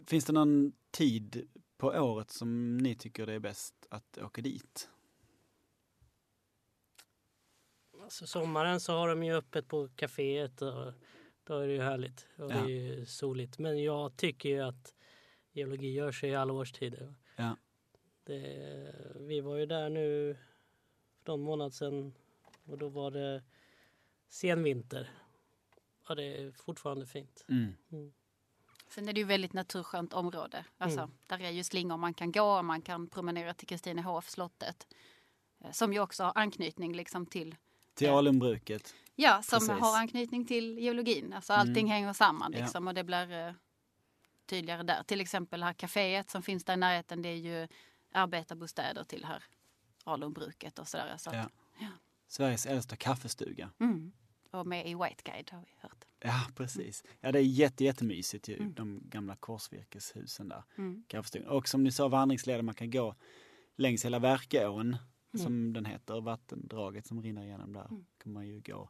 Finns 0.07 0.25
det 0.25 0.33
någon 0.33 0.73
tid 0.91 1.49
på 1.77 1.87
året 1.89 2.31
som 2.31 2.77
ni 2.77 2.95
tycker 2.95 3.27
det 3.27 3.33
är 3.33 3.41
bäst 3.41 3.75
att 3.89 4.19
åka 4.19 4.43
dit? 4.43 4.89
Alltså 8.13 8.27
sommaren 8.27 8.81
så 8.81 8.93
har 8.93 9.09
de 9.09 9.23
ju 9.23 9.35
öppet 9.35 9.69
på 9.69 9.89
kaféet 9.89 10.63
och 10.63 10.93
då 11.45 11.59
är 11.59 11.67
det 11.67 11.73
ju 11.73 11.81
härligt 11.81 12.27
och 12.37 12.53
ja. 12.53 12.57
det 12.57 12.73
är 12.73 12.97
ju 12.97 13.07
soligt. 13.07 13.59
Men 13.59 13.83
jag 13.83 14.17
tycker 14.17 14.49
ju 14.49 14.61
att 14.61 14.95
geologi 15.53 15.93
gör 15.93 16.13
sig 16.13 16.31
i 16.31 16.35
alla 16.35 16.53
årstider. 16.53 17.15
Ja. 17.37 17.57
Det, 18.25 18.95
vi 19.15 19.41
var 19.41 19.57
ju 19.57 19.67
där 19.67 19.91
nu 19.91 20.37
för 21.23 21.33
någon 21.33 21.41
månad 21.41 21.75
sedan 21.75 22.15
och 22.65 22.79
då 22.79 22.89
var 22.89 23.11
det 23.11 23.43
senvinter. 24.29 25.11
Och 26.09 26.17
det 26.17 26.25
är 26.25 26.53
fortfarande 26.53 27.07
fint. 27.07 27.45
Mm. 27.49 27.75
Mm. 27.93 28.13
Sen 28.89 29.09
är 29.09 29.13
det 29.13 29.21
ju 29.21 29.27
väldigt 29.27 29.53
naturskönt 29.53 30.13
område. 30.13 30.65
Alltså, 30.79 31.01
mm. 31.01 31.15
Där 31.27 31.41
är 31.41 31.51
ju 31.51 31.65
slingor 31.65 31.97
man 31.97 32.15
kan 32.15 32.33
gå 32.33 32.59
och 32.59 32.65
man 32.65 32.83
kan 32.83 33.09
promenera 33.09 33.55
till 33.55 33.69
Kristinehof, 33.69 34.29
slottet. 34.29 34.87
Eh, 35.61 35.71
som 35.71 35.93
ju 35.93 36.01
också 36.01 36.25
har 36.25 36.33
anknytning 36.35 36.97
liksom 36.97 37.27
till 37.27 37.57
till 37.95 38.11
alunbruket? 38.11 38.95
Ja, 39.15 39.43
som 39.43 39.59
Precis. 39.59 39.81
har 39.81 39.99
anknytning 39.99 40.47
till 40.47 40.79
geologin. 40.79 41.33
Alltså 41.33 41.53
allting 41.53 41.87
mm. 41.87 41.91
hänger 41.91 42.13
samman 42.13 42.53
liksom, 42.53 42.85
ja. 42.85 42.91
och 42.91 42.95
det 42.95 43.05
blir 43.05 43.49
uh, 43.49 43.55
tydligare 44.47 44.83
där. 44.83 45.03
Till 45.03 45.21
exempel 45.21 45.61
det 45.61 45.67
här 45.67 45.73
kaféet 45.73 46.31
som 46.31 46.43
finns 46.43 46.65
där 46.65 46.75
i 46.75 46.77
närheten, 46.77 47.23
det 47.23 47.29
är 47.29 47.37
ju 47.37 47.69
arbetarbostäder 48.13 49.05
till 49.05 49.25
här 49.25 49.45
alunbruket 50.05 50.79
och 50.79 50.89
sådär. 50.89 51.15
Så 51.17 51.31
att, 51.31 51.37
ja. 51.37 51.49
Ja. 51.81 51.89
Sveriges 52.29 52.67
äldsta 52.67 52.97
kaffestuga. 52.97 53.71
Mm. 53.81 54.13
Och 54.51 54.67
med 54.67 54.87
i 54.87 54.95
White 54.95 55.23
Guide 55.25 55.51
har 55.51 55.61
vi 55.61 55.75
hört. 55.81 56.05
Ja, 56.19 56.41
precis. 56.57 57.05
Ja, 57.21 57.33
det 57.33 57.39
är 57.39 57.43
jätte, 57.43 57.85
jättemysigt 57.85 58.49
ju, 58.49 58.57
mm. 58.57 58.75
de 58.75 59.01
gamla 59.05 59.37
korsvirkeshusen 59.37 60.49
där. 60.49 60.65
Mm. 60.79 61.05
Och 61.47 61.69
som 61.69 61.85
ni 61.85 61.93
sa, 61.93 62.09
vandringsleder 62.09 62.63
man 62.63 62.75
kan 62.75 62.91
gå 62.91 63.15
längs 63.77 64.05
hela 64.05 64.19
Verkeån 64.19 64.97
mm. 65.35 65.45
som 65.45 65.73
den 65.73 65.85
heter, 65.85 66.21
vattendraget 66.21 67.07
som 67.07 67.23
rinner 67.23 67.43
igenom 67.43 67.73
där. 67.73 67.87
Mm. 67.91 68.05
kan 68.19 68.33
man 68.33 68.47
ju 68.47 68.61
gå 68.61 68.89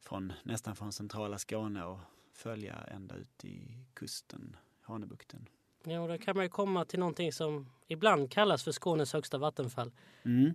från, 0.00 0.32
nästan 0.42 0.76
från 0.76 0.92
centrala 0.92 1.38
Skåne 1.38 1.84
och 1.84 2.00
följa 2.32 2.74
ända 2.74 3.14
ut 3.14 3.44
i 3.44 3.84
kusten, 3.94 4.56
Hanöbukten. 4.80 5.48
Ja, 5.84 6.00
och 6.00 6.08
där 6.08 6.16
kan 6.16 6.36
man 6.36 6.44
ju 6.44 6.48
komma 6.48 6.84
till 6.84 6.98
någonting 6.98 7.32
som 7.32 7.70
ibland 7.86 8.30
kallas 8.30 8.64
för 8.64 8.72
Skånes 8.72 9.12
högsta 9.12 9.38
vattenfall. 9.38 9.92
Mm. 10.22 10.46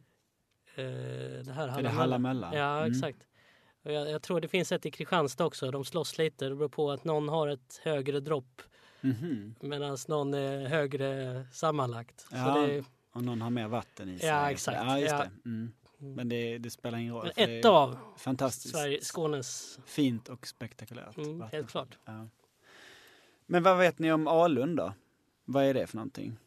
Eh, 0.76 1.46
det 1.46 1.52
här 1.52 1.68
Hallamella. 1.68 1.90
Hallamella. 1.90 2.56
Ja, 2.56 2.80
mm. 2.80 2.92
exakt. 2.92 3.28
Och 3.84 3.92
jag, 3.92 4.10
jag, 4.10 4.22
tror 4.22 4.42
det 4.42 4.48
finns 4.48 4.72
ett 4.72 4.86
i 4.86 4.92
Kristianstad 4.92 5.46
också. 5.46 5.72
De 5.72 5.86
slåss 5.86 6.18
lite. 6.18 6.50
Det 6.50 6.56
beror 6.56 6.70
på 6.70 6.92
att 6.92 7.04
någon 7.04 7.30
har 7.30 7.48
ett 7.48 7.82
högre 7.84 8.20
dropp 8.20 8.62
mm 9.02 9.16
-hmm. 9.16 9.54
medan 9.60 9.98
någon 10.08 10.34
är 10.34 10.68
högre 10.68 11.46
sammanlagt. 11.52 12.28
Ja. 12.32 12.46
Så 12.46 12.62
det, 12.62 12.84
och 13.16 13.24
någon 13.24 13.42
har 13.42 13.50
mer 13.50 13.68
vatten 13.68 14.10
i 14.10 14.20
sig. 14.20 14.28
Ja, 14.28 14.52
exakt. 14.52 14.78
Ja, 14.78 15.00
just 15.00 15.12
ja. 15.12 15.18
Det. 15.18 15.50
Mm. 15.50 15.74
Men 16.00 16.30
det, 16.30 16.58
det, 16.58 16.70
spelar 16.70 16.98
ingen 16.98 17.14
roll. 17.14 17.32
Ett 17.36 17.66
av 17.66 17.98
fantastiskt. 18.18 18.76
Sverige, 18.76 19.02
Skånes... 19.02 19.80
Fint 19.86 20.30
och 20.30 20.48
spektakulärt. 20.48 21.18
Mm, 21.18 21.42
helt 21.42 21.70
klart. 21.70 21.98
Ja. 22.06 22.28
Men 23.46 23.64
vad 23.64 23.78
vet 23.78 24.00
ni 24.00 24.12
om 24.12 24.28
Alund 24.28 24.78
då? 24.78 24.94
Vad 25.46 25.64
är 25.64 25.74
det 25.74 25.88
för 25.88 25.96
någonting? 25.96 26.38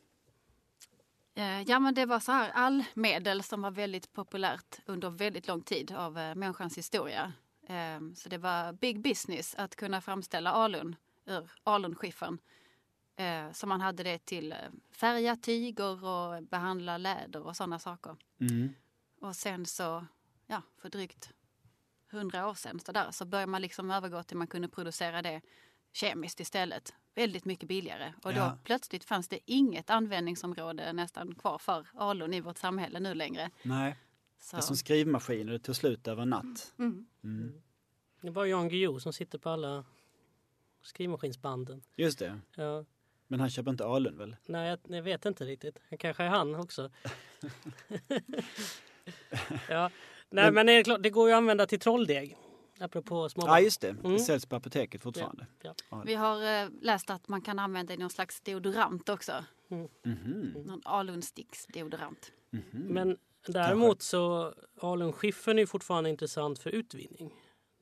Eh, 1.35 1.63
ja 1.63 1.79
men 1.79 1.95
det 1.95 2.07
var 2.07 2.21
så 2.21 2.33
här 2.33 2.51
allmedel 2.51 3.43
som 3.43 3.63
var 3.63 3.71
väldigt 3.71 4.13
populärt 4.13 4.81
under 4.87 5.11
väldigt 5.11 5.49
lång 5.49 5.63
tid 5.63 5.93
av 5.93 6.19
eh, 6.19 6.35
människans 6.35 6.79
historia. 6.79 7.33
Ehm, 7.69 8.15
så 8.15 8.29
det 8.29 8.39
var 8.39 8.73
big 8.73 9.01
business 9.01 9.55
att 9.59 9.77
kunna 9.77 10.01
framställa 10.01 10.51
alun 10.51 10.97
ur 11.27 11.51
alunskiffern. 11.65 12.39
Eh, 13.19 13.53
så 13.53 13.67
man 13.67 13.81
hade 13.81 14.03
det 14.03 14.19
till 14.25 14.53
eh, 14.53 14.59
färga 14.91 15.37
tyger 15.37 16.05
och 16.05 16.43
behandla 16.43 16.99
läder 16.99 17.43
och 17.47 17.57
sådana 17.57 17.79
saker. 17.79 18.17
Mm. 18.41 18.69
Och 19.21 19.37
sen 19.37 19.67
så, 19.67 20.07
ja, 20.47 20.63
för 20.77 20.89
drygt 20.89 21.31
hundra 22.11 22.49
år 22.49 22.55
sedan 22.55 22.81
så, 22.81 22.93
där, 22.93 23.11
så 23.11 23.25
började 23.25 23.51
man 23.51 23.63
liksom 23.63 23.91
övergå 23.91 24.23
till 24.23 24.35
att 24.37 24.39
man 24.39 24.47
kunde 24.47 24.69
producera 24.69 25.23
det 25.23 25.41
kemiskt 25.93 26.41
istället. 26.41 26.95
väldigt 27.15 27.45
mycket 27.45 27.69
billigare. 27.69 28.13
Och 28.23 28.33
då 28.33 28.39
Ja. 28.39 28.59
plötsligt 28.65 29.05
fanns 29.05 29.29
det 29.29 29.39
inget 29.45 29.91
användningsområde 29.91 30.93
nästan 30.93 31.35
kvar 31.35 31.59
för 31.59 31.87
alun 31.95 32.35
i 32.35 32.41
vårt 32.41 32.59
samhälle 32.59 33.01
nu 33.01 33.15
längre. 33.15 33.51
Nej, 33.63 33.97
Så, 34.39 34.57
det 34.57 34.61
är 34.61 34.63
som 34.63 34.77
skrivmaskiner, 34.77 35.53
det 35.53 35.59
tog 35.59 35.77
slut 35.77 36.09
över 36.09 36.23
en 36.23 36.31
natt. 36.31 36.73
mm. 36.79 37.07
Mm. 37.25 37.63
Det 38.21 38.31
bara 38.31 38.47
Jan 38.47 38.69
Guillou 38.69 39.01
som 39.01 39.13
sitter 39.13 39.39
på 39.39 39.49
alla 39.51 39.85
skrivmaskinsbanden. 40.83 41.83
Just 41.97 42.19
det, 42.19 42.41
Ja. 42.55 42.85
Men 43.29 43.41
han 43.41 43.51
köper 43.51 43.71
inte 43.71 43.87
alun 43.87 44.19
väl? 44.19 44.37
Nej, 44.47 44.69
jag, 44.69 44.79
jag 44.97 45.03
vet 45.03 45.27
inte 45.27 45.45
riktigt. 45.45 45.79
Han 45.91 45.99
kanske 45.99 46.23
är 46.23 46.29
han 46.29 46.55
också. 46.55 46.91
ja. 49.69 49.91
Nej, 50.31 50.53
men, 50.53 50.67
det, 50.67 50.73
är 50.73 50.85
klart, 50.85 51.03
det 51.03 51.11
går 51.11 51.29
ju 51.29 51.35
att 51.35 51.39
använda 51.39 51.67
till 51.67 51.81
trolldeg. 51.81 52.37
Apropå 52.81 53.29
småbarn. 53.29 53.51
Ja, 53.51 53.61
just 53.61 53.81
det. 53.81 53.93
Det 53.93 54.09
Mm. 54.09 54.19
säljs 54.19 54.47
på 54.47 54.57
apoteket 54.57 55.03
fortfarande. 55.03 55.47
Ja. 55.63 55.75
Vi 56.07 56.15
har 56.15 56.63
eh, 56.63 56.69
läst 56.81 57.11
att 57.11 57.29
man 57.29 57.41
kan 57.43 57.59
använda 57.59 57.95
i 57.95 57.97
någon 57.97 58.11
slags 58.11 58.41
deodorant 58.41 59.09
också. 59.09 59.45
Mhm. 60.03 60.55
Någon 60.67 60.81
alunsticksdeodorant. 60.85 62.33
Mhm. 62.51 62.63
Men 62.73 63.17
däremot 63.47 64.03
så 64.03 64.55
alunskiffern 64.81 65.59
är 65.59 65.63
ju 65.63 65.67
fortfarande 65.67 66.11
intressant 66.11 66.59
för 66.59 66.71
utvinning. 66.71 67.33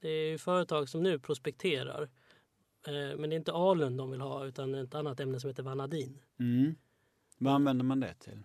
Det 0.00 0.08
är 0.08 0.30
ju 0.30 0.38
företag 0.38 0.88
som 0.88 1.02
nu 1.02 1.18
prospekterar. 1.18 2.08
Eh, 2.88 3.16
Men 3.16 3.30
det 3.30 3.34
är 3.34 3.38
inte 3.38 3.52
alun 3.52 3.96
de 3.96 4.10
vill 4.10 4.20
ha 4.20 4.46
utan 4.46 4.74
ett 4.74 4.94
annat 4.94 5.20
ämne 5.20 5.40
som 5.40 5.48
heter 5.48 5.62
vanadin. 5.62 6.18
Mm. 6.40 6.74
Vad 7.38 7.54
använder 7.54 7.84
man 7.84 8.00
det 8.00 8.14
till? 8.14 8.42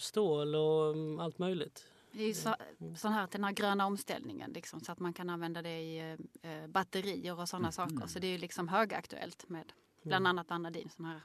Stål 0.00 0.54
och 0.54 0.92
mm, 0.92 1.20
allt 1.20 1.38
möjligt. 1.38 1.84
Det 2.12 2.22
är 2.22 2.26
ju 2.26 2.34
så, 2.34 2.54
sån 2.96 3.12
här 3.12 3.26
till 3.26 3.38
den 3.38 3.44
här 3.44 3.52
gröna 3.52 3.86
omställningen 3.86 4.52
liksom, 4.52 4.80
så 4.80 4.92
att 4.92 4.98
man 4.98 5.12
kan 5.12 5.30
använda 5.30 5.62
det 5.62 5.80
i 5.80 6.16
eh, 6.42 6.66
batterier 6.68 7.40
och 7.40 7.48
sådana 7.48 7.72
saker. 7.72 8.06
Så 8.06 8.18
det 8.18 8.26
är 8.26 8.32
ju 8.32 8.38
liksom 8.38 8.68
högaktuellt 8.68 9.48
med 9.48 9.72
bland 10.02 10.26
annat 10.26 10.50
vanadin. 10.50 10.88
Sån 10.96 11.04
här, 11.04 11.20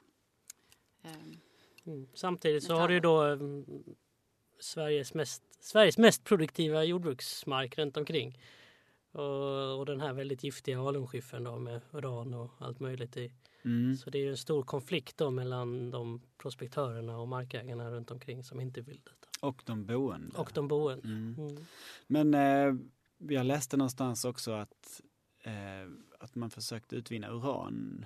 eh, 1.04 1.12
Mm. 1.88 2.08
Samtidigt 2.13 2.63
så 2.63 2.76
har 2.76 2.88
du 2.88 2.93
ju 2.93 3.00
då 3.00 3.21
mm, 3.21 3.65
Sveriges 4.60 5.13
mest, 5.13 5.43
Sveriges 5.60 5.97
mest 5.97 6.23
produktiva 6.23 6.84
jordbruksmark 6.84 7.78
runt 7.78 7.97
omkring. 7.97 8.39
Och, 9.11 9.79
och 9.79 9.85
den 9.85 10.01
här 10.01 10.13
väldigt 10.13 10.43
giftiga 10.43 10.81
alunskiffern 10.81 11.43
då 11.43 11.57
med 11.59 11.81
uran 11.93 12.33
och 12.33 12.51
allt 12.59 12.79
möjligt 12.79 13.17
i. 13.17 13.31
Mm. 13.65 13.95
Så 13.95 14.09
det 14.09 14.19
är 14.25 14.29
en 14.29 14.37
stor 14.37 14.63
konflikt 14.63 15.17
då 15.17 15.31
mellan 15.31 15.91
de 15.91 16.21
prospektörerna 16.37 17.17
och 17.17 17.27
markägarna 17.27 17.91
runt 17.91 18.11
omkring 18.11 18.43
som 18.43 18.59
inte 18.59 18.81
vill 18.81 19.01
detta. 19.03 19.27
Och 19.47 19.63
de 19.65 19.85
boende. 19.85 20.37
Och 20.37 20.51
de 20.53 20.67
boende. 20.67 21.07
Mm. 21.07 21.35
Mm. 21.37 21.65
Men 22.07 22.33
eh, 22.33 22.81
jag 23.35 23.45
läste 23.45 23.77
någonstans 23.77 24.25
också 24.25 24.51
att, 24.51 25.01
eh, 25.43 25.53
att 26.19 26.35
man 26.35 26.49
försökte 26.49 26.95
utvinna 26.95 27.29
uran. 27.29 28.05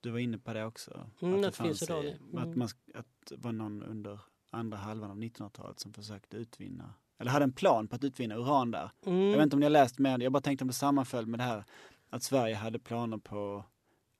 Du 0.00 0.10
var 0.10 0.18
inne 0.18 0.38
på 0.38 0.52
det 0.52 0.64
också. 0.64 1.10
Mm, 1.22 1.34
att 1.34 1.42
det 1.42 1.52
finns 1.52 1.78
fanns 1.78 1.82
i- 1.90 1.92
uran, 1.92 2.04
ja. 2.32 2.38
Att, 2.40 2.44
Mm. 2.46 2.58
man, 2.58 2.68
att 2.94 3.06
det 3.28 3.36
var 3.36 3.52
någon 3.52 3.82
under 3.82 4.20
andra 4.50 4.76
halvan 4.78 5.10
av 5.10 5.16
1900-talet 5.18 5.80
som 5.80 5.92
försökte 5.92 6.36
utvinna, 6.36 6.94
eller 7.18 7.30
hade 7.30 7.44
en 7.44 7.52
plan 7.52 7.88
på 7.88 7.96
att 7.96 8.04
utvinna 8.04 8.34
uran 8.36 8.70
där. 8.70 8.90
Mm. 9.06 9.20
Jag 9.22 9.36
vet 9.36 9.42
inte 9.42 9.56
om 9.56 9.60
ni 9.60 9.66
har 9.66 9.70
läst 9.70 9.98
mer, 9.98 10.18
jag 10.18 10.32
bara 10.32 10.40
tänkte 10.40 10.64
om 10.64 10.68
det 10.68 10.74
sammanföll 10.74 11.26
med 11.26 11.40
det 11.40 11.44
här 11.44 11.64
att 12.10 12.22
Sverige 12.22 12.54
hade 12.54 12.78
planer 12.78 13.18
på 13.18 13.64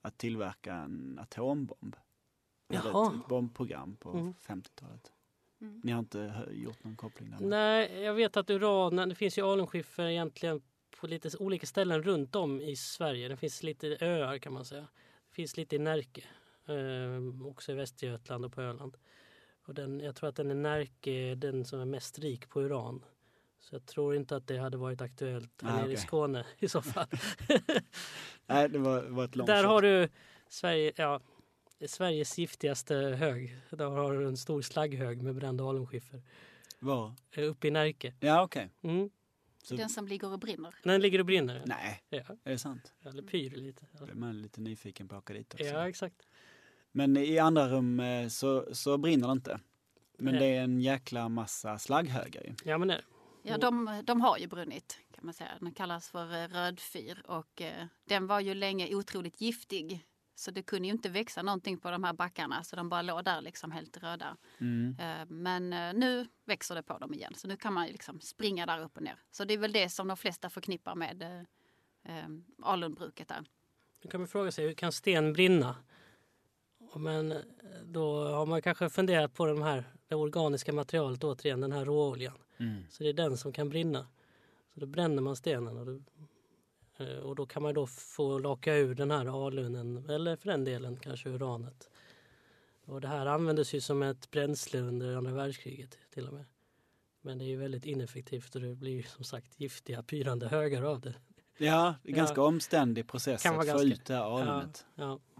att 0.02 0.18
tillverka 0.18 0.74
en 0.74 1.18
atombomb. 1.22 1.96
Jaha. 2.68 3.12
Ett 3.14 3.28
bombprogram 3.28 3.96
på 3.96 4.10
Mm. 4.10 4.34
50-talet. 4.46 5.12
Mm. 5.60 5.80
Ni 5.84 5.92
har 5.92 5.98
inte 5.98 6.48
gjort 6.52 6.84
någon 6.84 6.96
koppling 6.96 7.30
där? 7.30 7.46
Nej, 7.46 8.00
jag 8.00 8.14
vet 8.14 8.36
att 8.36 8.50
uran, 8.50 8.96
det 9.08 9.14
finns 9.14 9.38
ju 9.38 9.42
alunskiffer 9.52 10.04
egentligen 10.06 10.62
på 11.00 11.06
lite 11.06 11.30
olika 11.38 11.66
ställen 11.66 12.02
runt 12.02 12.36
om 12.36 12.60
i 12.60 12.76
Sverige. 12.76 13.28
Det 13.28 13.36
finns 13.36 13.62
lite 13.62 13.96
öar 14.00 14.38
kan 14.38 14.52
man 14.52 14.64
säga. 14.64 14.88
Det 15.28 15.34
finns 15.34 15.56
lite 15.56 15.76
i 15.76 15.78
Närke, 15.78 16.24
eh, 16.66 17.46
också 17.46 17.72
i 17.72 17.74
Västergötland 17.74 18.44
och 18.44 18.52
på 18.52 18.60
Öland. 18.62 18.96
Och 19.64 19.74
den, 19.74 20.00
jag 20.00 20.14
tror 20.16 20.28
att 20.28 20.36
den 20.36 20.50
i 20.50 20.54
Närke 20.54 21.10
är 21.10 21.36
den 21.36 21.64
som 21.64 21.80
är 21.80 21.84
mest 21.84 22.18
rik 22.18 22.48
på 22.48 22.62
uran. 22.62 23.04
Så 23.60 23.74
jag 23.74 23.86
tror 23.86 24.16
inte 24.16 24.36
att 24.36 24.46
det 24.46 24.58
hade 24.58 24.76
varit 24.76 25.00
aktuellt 25.00 25.62
här 25.62 25.70
Ah, 25.70 25.76
nere 25.76 25.84
i 25.84 25.94
okej. 25.94 25.96
Skåne 26.06 26.46
i 26.58 26.68
så 26.68 26.82
fall. 26.82 27.06
Nej, 28.46 28.68
det 28.68 28.78
var, 28.78 29.02
var 29.02 29.24
ett 29.24 29.36
långt 29.36 29.46
Där 29.46 29.62
shot. 29.62 29.70
har 29.70 29.82
du 29.82 30.08
Sverige, 30.48 30.92
ja, 30.96 31.20
Sveriges 31.86 32.38
giftigaste 32.38 32.94
hög. 32.96 33.58
Där 33.70 33.86
har 33.86 34.12
du 34.18 34.26
en 34.26 34.36
stor 34.36 34.62
slagghög 34.62 35.22
med 35.22 35.34
bränd 35.34 35.60
alunskiffer. 35.60 36.22
Var? 36.78 37.12
eh, 37.32 37.44
Uppe 37.44 37.68
i 37.68 37.70
Närke. 37.70 38.14
Ja, 38.20 38.42
okej. 38.42 38.70
Mm. 38.82 39.10
Så- 39.62 39.74
Den 39.76 39.88
som 39.88 40.08
ligger 40.08 40.32
och 40.32 40.38
brinner. 40.38 40.74
Den 40.82 41.00
ligger 41.00 41.18
och 41.18 41.26
brinner. 41.26 41.62
Nej, 41.66 42.02
Ja, 42.08 42.18
är 42.44 42.50
det 42.50 42.58
sant? 42.58 42.92
eller 43.02 43.22
pyr 43.22 43.50
lite. 43.50 43.86
Då 43.98 44.04
är 44.04 44.14
man 44.14 44.42
lite 44.42 44.60
nyfiken 44.60 45.08
på 45.08 45.14
att 45.16 45.22
åka 45.22 45.32
dit 45.32 45.54
också. 45.54 45.66
Ja, 45.66 45.88
exakt. 45.88 46.26
Men 46.96 47.16
i 47.16 47.38
andra 47.38 47.68
rum 47.68 48.00
eh, 48.00 48.28
så, 48.28 48.68
så 48.72 48.98
brinner 48.98 49.26
det 49.26 49.32
inte. 49.32 49.60
Men 50.18 50.34
Nej. 50.34 50.42
det 50.42 50.56
är 50.56 50.64
en 50.64 50.80
jäkla 50.80 51.28
massa 51.28 51.78
slagghögar 51.78 52.42
ju. 52.42 52.54
Ja, 52.64 52.78
men 52.78 52.88
det. 52.88 53.00
Ja, 53.42 53.58
de, 53.58 54.02
de 54.04 54.20
har 54.20 54.38
ju 54.38 54.46
brunnit 54.46 55.00
kan 55.24 55.26
man 55.26 55.34
säga. 55.34 55.50
Den 55.60 55.72
kallas 55.72 56.10
för 56.10 56.42
eh, 56.42 56.48
rödfyr 56.48 57.22
och 57.26 57.62
eh, 57.62 57.86
den 58.04 58.26
var 58.26 58.40
ju 58.40 58.54
länge 58.54 58.94
otroligt 58.94 59.40
giftig. 59.40 60.06
Så 60.34 60.50
det 60.50 60.62
kunde 60.62 60.88
ju 60.88 60.94
inte 60.94 61.08
växa 61.08 61.42
någonting 61.42 61.78
på 61.78 61.90
de 61.90 62.04
här 62.04 62.12
backarna 62.12 62.64
så 62.64 62.76
de 62.76 62.88
bara 62.88 63.02
låg 63.02 63.24
där 63.24 63.40
liksom 63.40 63.72
helt 63.72 63.96
röda. 63.96 64.36
Mm. 64.58 64.96
Eh, 65.00 65.26
men 65.28 65.72
eh, 65.72 65.94
nu 65.94 66.26
växer 66.44 66.74
det 66.74 66.82
på 66.82 66.98
dem 66.98 67.14
igen 67.14 67.32
så 67.36 67.48
nu 67.48 67.56
kan 67.56 67.72
man 67.72 67.86
ju 67.86 67.92
liksom 67.92 68.20
springa 68.20 68.66
där 68.66 68.80
upp 68.80 68.96
och 68.96 69.02
ner. 69.02 69.18
Så 69.30 69.44
det 69.44 69.54
är 69.54 69.58
väl 69.58 69.72
det 69.72 69.88
som 69.88 70.08
de 70.08 70.16
flesta 70.16 70.50
förknippar 70.50 70.94
med 70.94 71.46
alunbruket 72.62 73.28
där. 73.28 73.44
Nu 74.02 74.10
kan 74.10 74.20
man 74.20 74.28
fråga 74.28 74.52
sig, 74.52 74.66
hur 74.66 74.74
kan 74.74 74.92
sten 74.92 75.32
brinna? 75.32 75.76
Men 76.98 77.34
då 77.84 78.24
har 78.28 78.46
man 78.46 78.62
kanske 78.62 78.88
funderat 78.90 79.34
på 79.34 79.46
de 79.46 79.62
här, 79.62 79.84
det 80.08 80.14
organiska 80.14 80.72
materialet 80.72 81.24
återigen, 81.24 81.60
den 81.60 81.72
här 81.72 81.84
råoljan. 81.84 82.38
Mm. 82.58 82.82
Så 82.90 83.02
det 83.02 83.08
är 83.08 83.12
den 83.12 83.36
som 83.36 83.52
kan 83.52 83.68
brinna. 83.68 84.06
Så 84.74 84.80
då 84.80 84.86
bränner 84.86 85.22
man 85.22 85.36
stenen 85.36 85.76
och 85.78 85.86
då, 85.86 86.00
eh, 87.04 87.16
och 87.18 87.36
då 87.36 87.46
kan 87.46 87.62
man 87.62 87.74
då 87.74 87.86
få 87.86 88.38
laka 88.38 88.74
ur 88.74 88.94
den 88.94 89.10
här 89.10 89.46
alunen 89.46 90.10
eller 90.10 90.36
för 90.36 90.48
den 90.50 90.64
delen 90.64 90.96
kanske 90.96 91.28
uranet. 91.28 91.90
Och 92.86 93.00
det 93.00 93.08
här 93.08 93.26
användes 93.26 93.74
ju 93.74 93.80
som 93.80 94.02
ett 94.02 94.30
bränsle 94.30 94.80
under 94.80 95.16
andra 95.16 95.32
världskriget 95.32 95.98
till 96.14 96.26
och 96.28 96.34
med. 96.34 96.44
Men 97.20 97.38
det 97.38 97.44
är 97.44 97.46
ju 97.46 97.56
väldigt 97.56 97.86
ineffektivt 97.86 98.54
och 98.54 98.60
det 98.60 98.74
blir 98.74 98.92
ju 98.92 99.02
som 99.02 99.24
sagt 99.24 99.60
giftiga 99.60 100.02
pyrande 100.02 100.48
högar 100.48 100.82
av 100.82 101.00
det. 101.00 101.14
Ja, 101.58 101.94
det 102.02 102.08
är 102.08 102.12
Ja. 102.12 102.16
ganska 102.16 102.42
omständig 102.42 103.08
process 103.08 103.46
att 103.46 103.54
få 103.54 103.62
ganska- 103.62 103.86
ut 103.86 104.04
det 104.04 104.14
här 104.14 104.22
alunet. 104.40 104.86
Ja, 104.94 105.06
Va- 105.06 105.33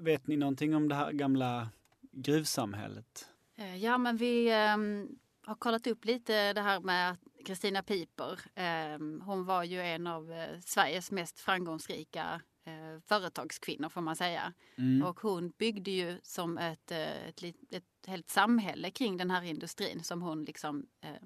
Vet 0.00 0.26
ni 0.26 0.36
någonting 0.36 0.74
om 0.74 0.88
det 0.88 0.94
här 0.94 1.12
gamla 1.12 1.68
gruvsamhället? 2.12 3.28
Eh, 3.56 3.76
Ja, 3.76 3.98
men 3.98 4.16
vi 4.16 4.50
ehm, 4.50 5.08
har 5.46 5.54
kollat 5.54 5.86
upp 5.86 6.04
lite 6.04 6.52
det 6.52 6.60
här 6.60 6.80
med 6.80 7.16
Kristina 7.44 7.82
Piper. 7.82 8.40
ehm, 8.54 9.20
hon 9.20 9.44
var 9.44 9.64
ju 9.64 9.80
en 9.80 10.06
av 10.06 10.32
eh, 10.32 10.60
Sveriges 10.60 11.10
mest 11.10 11.40
framgångsrika 11.40 12.40
eh, 12.64 13.00
företagskvinnor 13.06 13.88
får 13.88 14.00
man 14.00 14.16
säga. 14.16 14.52
Mm. 14.78 15.02
Och 15.08 15.20
hon 15.20 15.50
byggde 15.58 15.90
ju 15.90 16.20
som 16.22 16.58
ett, 16.58 16.90
ett, 16.90 17.42
ett 17.70 17.84
helt 18.06 18.30
samhälle 18.30 18.90
kring 18.90 19.16
den 19.16 19.30
här 19.30 19.42
industrin 19.42 20.04
som 20.04 20.22
hon 20.22 20.44
liksom 20.44 20.86
eh, 21.00 21.22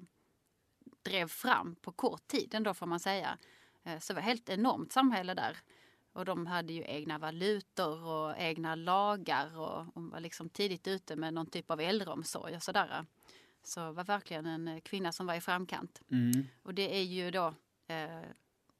drev 1.05 1.27
fram 1.27 1.75
på 1.75 1.91
kort 1.91 2.27
tid 2.27 2.53
ändå 2.55 2.73
får 2.73 2.85
man 2.85 2.99
säga. 2.99 3.37
Så 3.99 4.13
det 4.13 4.13
var 4.13 4.19
ett 4.21 4.25
helt 4.25 4.49
enormt 4.49 4.91
samhälle 4.91 5.33
där. 5.33 5.57
Och 6.15 6.25
de 6.25 6.47
hade 6.47 6.73
ju 6.73 6.83
egna 6.87 7.17
valutor 7.17 8.03
och 8.03 8.37
egna 8.37 8.75
lagar 8.75 9.57
och 9.57 9.85
hon 9.93 10.09
var 10.09 10.19
liksom 10.19 10.49
tidigt 10.49 10.87
ute 10.87 11.15
med 11.15 11.33
någon 11.33 11.49
typ 11.49 11.71
av 11.71 11.81
äldreomsorg 11.81 12.55
och 12.55 12.63
sådär. 12.63 13.05
Så 13.63 13.91
var 13.91 14.03
verkligen 14.03 14.45
en 14.45 14.67
eh, 14.67 14.79
kvinna 14.79 15.11
som 15.11 15.25
var 15.25 15.35
i 15.35 15.41
framkant. 15.41 16.01
Mm. 16.11 16.45
Och 16.63 16.73
det 16.73 16.97
är 16.97 17.03
ju 17.03 17.31
då 17.31 17.53
eh, 17.87 18.21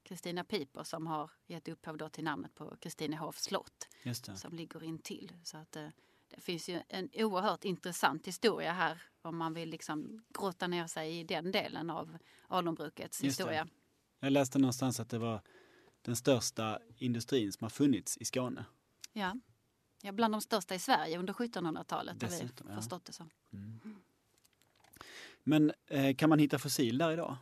Kristina 0.03 0.43
Piper 0.43 0.83
som 0.83 1.07
har 1.07 1.31
gett 1.47 1.67
upphov 1.67 1.97
då 1.97 2.09
till 2.09 2.23
namnet 2.23 2.55
på 2.55 2.75
Kristinehovs 2.79 3.43
slott 3.43 3.87
som 4.35 4.55
ligger 4.55 4.83
intill. 4.83 5.31
Så 5.43 5.57
att 5.57 5.75
eh, 5.75 5.87
det 6.35 6.41
finns 6.41 6.69
ju 6.69 6.81
en 6.87 7.09
oerhört 7.13 7.65
intressant 7.65 8.27
historia 8.27 8.73
här 8.73 9.01
om 9.21 9.37
man 9.37 9.53
vill 9.53 9.69
liksom 9.69 10.23
grotta 10.29 10.67
ner 10.67 10.87
sig 10.87 11.19
i 11.19 11.23
den 11.23 11.51
delen 11.51 11.89
av 11.89 12.17
alunbrukets 12.47 13.21
historia. 13.21 13.67
Jag 14.19 14.31
läste 14.31 14.59
någonstans 14.59 14.99
att 14.99 15.09
det 15.09 15.17
var 15.17 15.41
den 16.05 16.15
största 16.15 16.79
industrin 16.97 17.51
som 17.51 17.65
har 17.65 17.69
funnits 17.69 18.17
i 18.17 18.25
Skåne. 18.25 18.65
Ja. 19.13 19.35
ja, 20.01 20.11
bland 20.11 20.33
de 20.33 20.41
största 20.41 20.75
i 20.75 20.79
Sverige 20.79 21.19
under 21.19 21.33
1700-talet 21.33 22.21
har 22.21 22.29
Dessutom, 22.29 22.67
vi 22.67 22.73
ja. 22.73 22.77
förstått 22.81 23.05
det 23.05 23.13
som. 23.13 23.29
Men 25.43 25.73
eh, 25.87 26.15
kan 26.15 26.29
man 26.29 26.39
hitta 26.39 26.59
fossil 26.59 26.97
där 26.97 27.11
idag? 27.11 27.37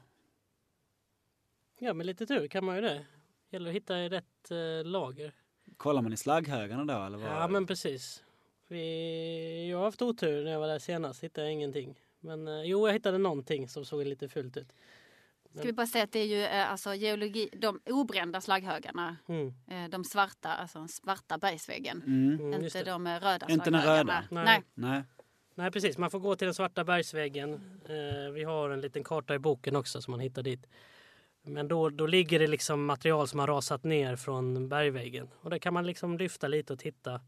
ja, 1.80 1.94
med 1.94 2.06
lite 2.06 2.26
tur 2.26 2.48
kan 2.48 2.66
man 2.66 2.76
ju 2.76 2.82
det. 2.82 3.06
Gäller 3.50 3.70
att 3.70 3.76
hitta 3.76 4.00
i 4.00 4.10
rätt 4.10 4.52
eh, 4.52 4.86
lager. 4.86 5.34
Kollar 5.78 6.02
man 6.02 6.14
i 6.14 6.18
slagghögarna 6.18 6.86
då 6.86 7.06
eller 7.06 7.18
vad? 7.18 7.28
Ja, 7.28 7.48
men 7.48 7.68
precis. 7.68 8.24
Vi, 8.68 9.70
jag 9.70 9.78
har 9.78 9.86
haft 9.86 10.02
otur 10.02 10.44
när 10.44 10.52
jag 10.52 10.60
var 10.60 10.68
där 10.68 10.80
senast. 10.80 11.24
Hittade 11.24 11.48
jag 11.48 11.54
ingenting. 11.54 12.00
Men 12.20 12.48
eh, 12.48 12.64
jo, 12.64 12.88
jag 12.88 12.94
hittade 12.94 13.18
någonting 13.18 13.70
som 13.70 13.86
såg 13.86 14.06
lite 14.06 14.30
fult 14.30 14.58
ut. 14.58 14.74
Ska 15.54 15.64
vi 15.64 15.74
bara 15.74 15.88
säga 15.88 16.04
att 16.04 16.12
det 16.12 16.20
är 16.20 16.26
ju 16.26 16.44
eh, 16.44 16.72
alltså 16.72 16.94
geologi, 16.94 17.50
de 17.58 17.80
obrända 17.86 18.42
slagghögarna, 18.42 19.18
Mm. 19.28 19.54
eh, 19.68 19.90
de 19.90 20.04
svarta, 20.04 20.54
alltså 20.54 20.80
den 20.80 20.88
svarta 20.88 21.38
bergsväggen. 21.38 22.04
Mm. 22.06 22.40
Mm, 22.40 22.64
Inte 22.64 22.84
det. 22.84 22.92
de 22.92 23.08
eh, 23.08 23.20
röda 23.20 23.46
Inte 23.50 23.70
den 23.70 23.82
röda? 23.82 24.24
Nej. 24.32 24.46
Nej. 24.46 24.62
Nej. 24.74 25.04
Nej 25.56 25.72
precis, 25.72 25.98
man 25.98 26.12
får 26.12 26.20
gå 26.20 26.36
till 26.36 26.46
den 26.46 26.54
svarta 26.54 26.84
bergsväggen. 26.84 27.80
Vi 28.34 28.44
har 28.44 28.70
en 28.70 28.82
liten 28.82 29.04
karta 29.04 29.36
i 29.36 29.40
boken 29.40 29.76
också 29.76 30.02
som 30.02 30.12
man 30.12 30.20
hittar 30.20 30.44
dit. 30.44 30.68
Men 31.46 31.68
då, 31.68 31.90
då 31.90 32.08
ligger 32.08 32.40
det 32.40 32.48
liksom 32.48 32.86
material 32.86 33.28
som 33.28 33.40
har 33.40 33.48
rasat 33.48 33.84
ner 33.84 34.16
från 34.16 34.70
bergväggen. 34.70 35.30
Och 35.42 35.50
där 35.50 35.58
kan 35.58 35.74
man 35.74 35.86
liksom 35.86 36.18
lyfta 36.18 36.48
lite 36.48 36.74
och 36.74 36.80
titta. 36.80 37.22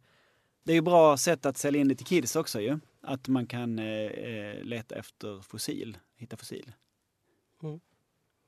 Det 0.63 0.71
är 0.71 0.75
ju 0.75 0.81
bra 0.81 1.17
sätt 1.17 1.45
att 1.45 1.57
sälja 1.57 1.81
in 1.81 1.87
det 1.87 1.95
till 1.95 2.05
kids 2.05 2.35
också 2.35 2.61
ju. 2.61 2.79
Att 3.01 3.27
man 3.27 3.47
kan 3.47 3.79
eh, 3.79 4.63
leta 4.63 4.95
efter 4.95 5.41
fossil, 5.41 5.97
hitta 6.15 6.37
fossil. 6.37 6.71
Mm. 7.63 7.79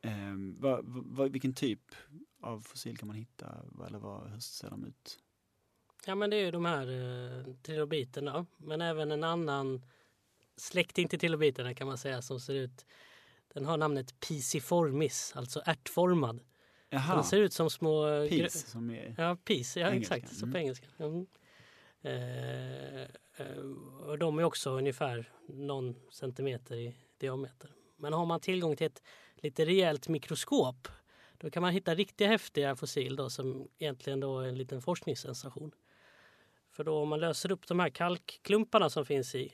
Eh, 0.08 0.36
vad, 0.60 0.86
vad, 0.86 1.32
vilken 1.32 1.54
typ 1.54 1.96
av 2.41 2.60
fossil 2.60 2.98
kan 2.98 3.08
man 3.08 3.15
hitta? 3.15 3.65
Eller 3.88 4.00
vad, 4.00 4.30
hur 4.30 4.39
ser 4.39 4.70
de 4.70 4.86
ut? 4.86 5.20
Ja 6.06 6.15
men 6.15 6.30
det 6.30 6.36
är 6.36 6.46
ju 6.46 6.52
de 6.52 6.65
här 6.65 6.88
eh, 6.88 7.54
trilobiterna. 7.54 8.46
Men 8.58 8.82
även 8.82 9.12
en 9.12 9.24
annan 9.24 9.86
släkting 10.56 11.08
till 11.08 11.20
trilobiterna 11.20 11.74
kan 11.74 11.88
man 11.88 11.98
säga 11.98 12.22
som 12.22 12.39
ser 12.39 12.54
ut. 12.54 12.86
Den 13.54 13.65
har 13.65 13.78
namnet 13.78 14.20
Pisiformis, 14.20 15.34
alltså 15.36 15.62
ärtformad. 15.65 16.39
Jaha, 16.89 17.15
Den 17.15 17.24
ser 17.24 17.38
ut 17.38 17.54
som 17.54 17.70
små... 17.70 18.08
eh, 18.08 18.30
pis 18.30 18.67
som 18.67 18.89
är... 18.89 19.15
Ja, 19.17 19.38
pis, 19.43 19.78
ja 19.78 19.89
Engelska, 19.89 20.15
exakt, 20.15 20.38
så 20.38 20.46
mm. 20.46 20.54
på 20.54 20.60
engelska. 20.60 20.88
Mm. 21.00 21.28
Eh, 22.02 23.02
eh, 23.36 23.58
och 24.02 24.17
de 24.17 24.39
är 24.39 24.43
också 24.43 24.70
ungefär 24.70 25.32
någon 25.48 25.96
centimeter 26.12 26.76
i 26.76 26.96
diameter. 27.17 27.72
Men 27.96 28.13
har 28.13 28.26
man 28.26 28.39
tillgång 28.39 28.76
till 28.76 28.88
ett 28.88 29.04
lite 29.41 29.65
rejält 29.65 30.08
mikroskop 30.08 30.88
då 31.38 31.50
kan 31.50 31.62
man 31.62 31.73
hitta 31.73 31.95
riktiga 31.95 32.28
häftiga 32.28 32.76
fossil 32.76 33.15
då, 33.15 33.30
som 33.30 33.67
egentligen 33.78 34.19
då 34.19 34.39
är 34.39 34.47
en 34.47 34.58
liten 34.58 34.82
forskningssensation. 34.82 35.71
För 36.71 36.84
då 36.84 36.97
om 37.02 37.10
man 37.10 37.19
löser 37.19 37.52
upp 37.52 37.67
de 37.67 37.80
här 37.80 37.89
kalkklumparna 37.89 38.89
som 38.89 39.06
finns 39.06 39.36
i 39.36 39.54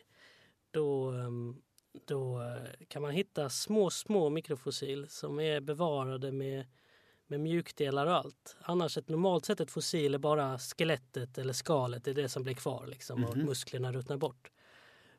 då, 0.72 1.10
ehm, 1.12 1.62
då 2.06 2.41
eh, 2.41 2.86
kan 2.88 3.02
man 3.02 3.12
hitta 3.12 3.50
små, 3.50 3.89
små 3.89 4.30
mikrofossil 4.30 5.10
som 5.10 5.39
är 5.39 5.60
bevarade 5.62 6.32
med 6.32 6.65
med 7.28 7.39
mjukdelar 7.39 8.06
och 8.08 8.13
allt. 8.13 8.56
Annars 8.62 8.98
ett 8.98 9.10
normalt 9.10 9.46
sett 9.46 9.60
ett 9.60 9.72
fossil 9.72 10.13
är 10.13 10.17
bara 10.17 10.60
skelettet 10.60 11.38
eller 11.38 11.54
skalet, 11.54 12.04
det 12.04 12.12
är 12.12 12.15
det 12.15 12.30
som 12.30 12.43
blir 12.43 12.54
kvar 12.54 12.88
liksom 12.88 13.24
och 13.24 13.38
Mhm. 13.38 13.46
musklerna 13.46 13.91
ruttnar 13.91 14.17
bort. 14.17 14.52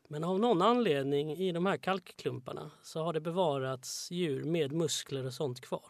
Men 0.07 0.23
av 0.23 0.39
någon 0.39 0.61
anledning 0.61 1.31
i 1.33 1.51
de 1.51 1.65
här 1.65 1.77
kalkklumparna 1.77 2.71
så 2.83 3.03
har 3.03 3.13
det 3.13 3.19
bevarats 3.21 4.11
djur 4.11 4.43
med 4.43 4.71
muskler 4.71 5.25
och 5.25 5.33
sånt 5.33 5.61
kvar. 5.61 5.85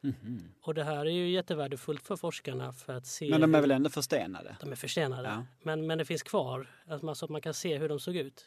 Mhm. 0.00 0.42
Och 0.62 0.74
det 0.74 0.84
här 0.84 1.06
är 1.06 1.10
ju 1.10 1.28
jättevärdefullt 1.30 2.02
för 2.02 2.16
forskarna 2.16 2.72
för 2.72 2.92
att 2.92 3.06
se 3.06 3.30
Men 3.30 3.40
de 3.40 3.54
är 3.54 3.60
väl 3.60 3.70
ändå 3.70 3.90
förstenade? 3.90 4.56
de 4.60 4.72
är 4.72 4.76
förstenade. 4.76 5.28
Ja. 5.28 5.44
Men, 5.62 5.86
men 5.86 5.98
det 5.98 6.04
finns 6.04 6.22
kvar, 6.22 6.70
att 6.86 7.02
man, 7.02 7.16
så 7.16 7.24
att 7.24 7.30
man 7.30 7.40
kan 7.40 7.54
se 7.54 7.78
hur 7.78 7.88
de 7.88 8.00
såg 8.00 8.16
ut. 8.16 8.44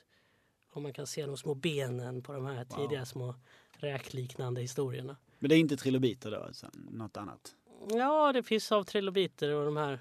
Och 0.72 0.82
man 0.82 0.94
kan 0.94 1.08
se 1.08 1.26
de 1.26 1.38
små 1.38 1.56
benen 1.56 2.22
på 2.22 2.34
de 2.34 2.46
här 2.46 2.66
Wow. 2.70 2.78
tidiga 2.88 3.06
små 3.06 3.36
räkliknande 3.72 4.62
historierna. 4.62 5.18
Men 5.40 5.50
det 5.50 5.56
är 5.56 5.60
inte 5.60 5.78
trilobiter 5.78 6.32
då, 6.32 6.48
utan 6.50 6.72
något 6.92 7.18
annat? 7.18 7.56
Ja, 7.90 8.34
det 8.34 8.44
finns 8.44 8.72
av 8.72 8.84
trilobiter 8.84 9.50
och 9.54 9.66
de 9.66 9.78
här 9.78 10.00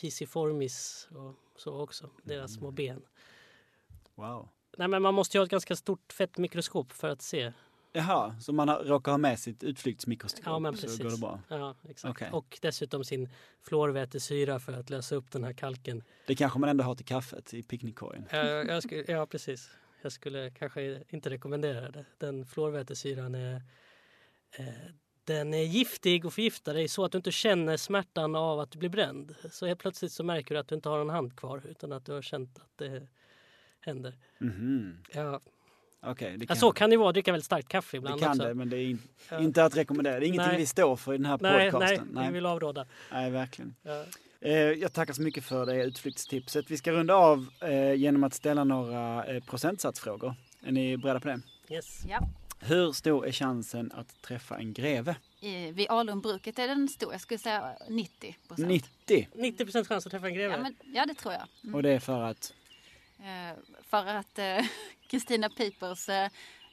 pisiformis 0.00 1.08
och 1.10 1.34
så 1.60 1.80
också. 1.80 2.10
Deras 2.22 2.50
Mm. 2.50 2.58
små 2.60 2.70
ben. 2.70 3.02
Wow. 4.14 4.48
Nej, 4.76 4.88
men 4.88 5.02
man 5.02 5.14
måste 5.14 5.36
ju 5.36 5.40
ha 5.40 5.44
ett 5.44 5.50
ganska 5.50 5.76
stort 5.76 6.12
fett 6.12 6.38
mikroskop 6.38 6.92
för 6.92 7.08
att 7.08 7.22
se. 7.22 7.52
Jaha, 7.92 8.34
så 8.40 8.52
man 8.52 8.68
har, 8.68 8.84
råkar 8.84 9.12
ha 9.12 9.18
med 9.18 9.38
sitt 9.38 9.62
utflyktsmikroskop 9.62 10.42
Ja, 10.46 10.58
men 10.58 10.76
så 10.76 10.82
precis. 10.82 11.02
går 11.02 11.10
det 11.10 11.18
bra? 11.18 11.40
Ja, 11.48 11.74
exakt. 11.88 12.10
Okej. 12.10 12.28
Och 12.32 12.58
dessutom 12.62 13.04
sin 13.04 13.28
fluorvätesyra 13.62 14.60
för 14.60 14.72
att 14.72 14.90
lösa 14.90 15.14
upp 15.14 15.30
den 15.30 15.44
här 15.44 15.52
kalken. 15.52 16.02
Det 16.26 16.34
kanske 16.34 16.58
man 16.58 16.68
ändå 16.68 16.84
har 16.84 16.94
till 16.94 17.06
kaffet 17.06 17.54
i 17.54 17.62
picknickkorgen? 17.62 18.28
Ja, 18.68 18.80
skulle, 18.80 19.04
ja, 19.08 19.26
precis. 19.26 19.70
Jag 20.02 20.12
skulle 20.12 20.50
kanske 20.50 21.02
inte 21.08 21.30
rekommendera 21.30 21.90
det. 21.90 22.04
Den 22.18 22.46
fluorvätesyran 22.46 23.34
är, 23.34 23.54
eh, 24.58 24.64
den 25.24 25.54
är 25.54 25.62
giftig 25.62 26.24
och 26.24 26.34
förgiftar 26.34 26.74
dig 26.74 26.88
så 26.88 27.04
att 27.04 27.12
du 27.12 27.18
inte 27.18 27.32
känner 27.32 27.76
smärtan 27.76 28.34
av 28.34 28.60
att 28.60 28.70
du 28.70 28.78
blir 28.78 28.88
bränd. 28.90 29.34
Så 29.50 29.66
helt 29.66 29.80
plötsligt 29.80 30.12
så 30.12 30.24
märker 30.24 30.54
du 30.54 30.60
att 30.60 30.68
du 30.68 30.74
inte 30.74 30.88
har 30.88 31.00
en 31.00 31.10
hand 31.10 31.36
kvar 31.36 31.62
utan 31.66 31.92
att 31.92 32.04
du 32.04 32.12
har 32.12 32.22
känt 32.22 32.58
att 32.58 32.78
det 32.78 33.08
händer. 33.86 34.14
Mhm. 34.38 34.96
Ja, 35.12 35.40
Okej, 36.06 36.36
det 36.38 36.42
ja, 36.44 36.46
kan, 36.46 36.56
så 36.56 36.72
kan 36.72 36.90
det 36.90 36.96
vara. 36.96 37.12
Dricka 37.12 37.32
väldigt 37.32 37.46
starkt 37.46 37.68
kaffe 37.68 37.96
det, 37.96 37.98
ibland 37.98 38.20
kan 38.20 38.30
också. 38.30 38.42
det, 38.42 38.54
men 38.54 38.70
det 38.70 38.76
är 38.76 38.86
in, 38.86 39.02
Ja. 39.30 39.40
inte 39.40 39.64
att 39.64 39.76
rekommendera. 39.76 40.20
Det 40.20 40.26
är 40.26 40.28
ingenting 40.28 40.48
Nej. 40.48 40.58
vi 40.58 40.66
står 40.66 40.96
för 40.96 41.14
i 41.14 41.16
den 41.16 41.26
här 41.26 41.38
Nej, 41.42 41.52
nej, 41.52 41.70
podcasten. 41.70 42.18
vi 42.26 42.32
vill 42.32 42.46
avråda. 42.46 42.86
nej, 43.12 43.30
verkligen. 43.30 43.74
Ja. 43.82 44.04
Eh, 44.40 44.52
jag 44.52 44.92
tackar 44.92 45.12
så 45.12 45.22
mycket 45.22 45.44
för 45.44 45.66
det 45.66 45.84
utflyktstipset. 45.84 46.70
Vi 46.70 46.76
ska 46.76 46.92
runda 46.92 47.14
av 47.14 47.46
eh, 47.60 47.94
genom 47.94 48.24
att 48.24 48.34
ställa 48.34 48.64
några 48.64 49.24
eh, 49.24 49.42
procentsatsfrågor. 49.44 50.34
Är 50.62 50.72
ni 50.72 50.96
beredda 50.96 51.20
på 51.20 51.28
det? 51.28 51.40
Yes. 51.74 52.04
Ja. 52.08 52.20
Hur 52.60 52.92
stor 52.92 53.26
är 53.26 53.32
chansen 53.32 53.92
att 53.94 54.22
träffa 54.22 54.58
en 54.58 54.72
greve? 54.72 55.16
I, 55.40 55.72
vid 55.72 55.90
Alumbruket 55.90 56.58
är 56.58 56.68
den 56.68 56.88
stor, 56.88 57.12
jag 57.12 57.20
skulle 57.20 57.38
säga 57.38 57.76
90 57.88 58.36
procent. 58.48 58.68
90. 58.68 59.28
90 59.34 59.64
procent 59.64 59.88
chans 59.88 60.06
att 60.06 60.10
träffa 60.10 60.26
en 60.26 60.34
greve. 60.34 60.52
Ja, 60.54 60.62
men, 60.62 60.76
ja, 60.94 61.06
det 61.06 61.14
tror 61.14 61.34
jag. 61.34 61.42
Mm. 61.64 61.74
Och 61.74 61.82
det 61.82 61.90
är 61.90 62.00
för 62.00 62.22
att... 62.22 62.54
Eh, 63.94 64.04
för 64.04 64.14
att 64.14 64.38
eh, 64.38 64.66
Kristina 65.10 65.48
Pipers 65.48 66.08
eh, 66.08 66.24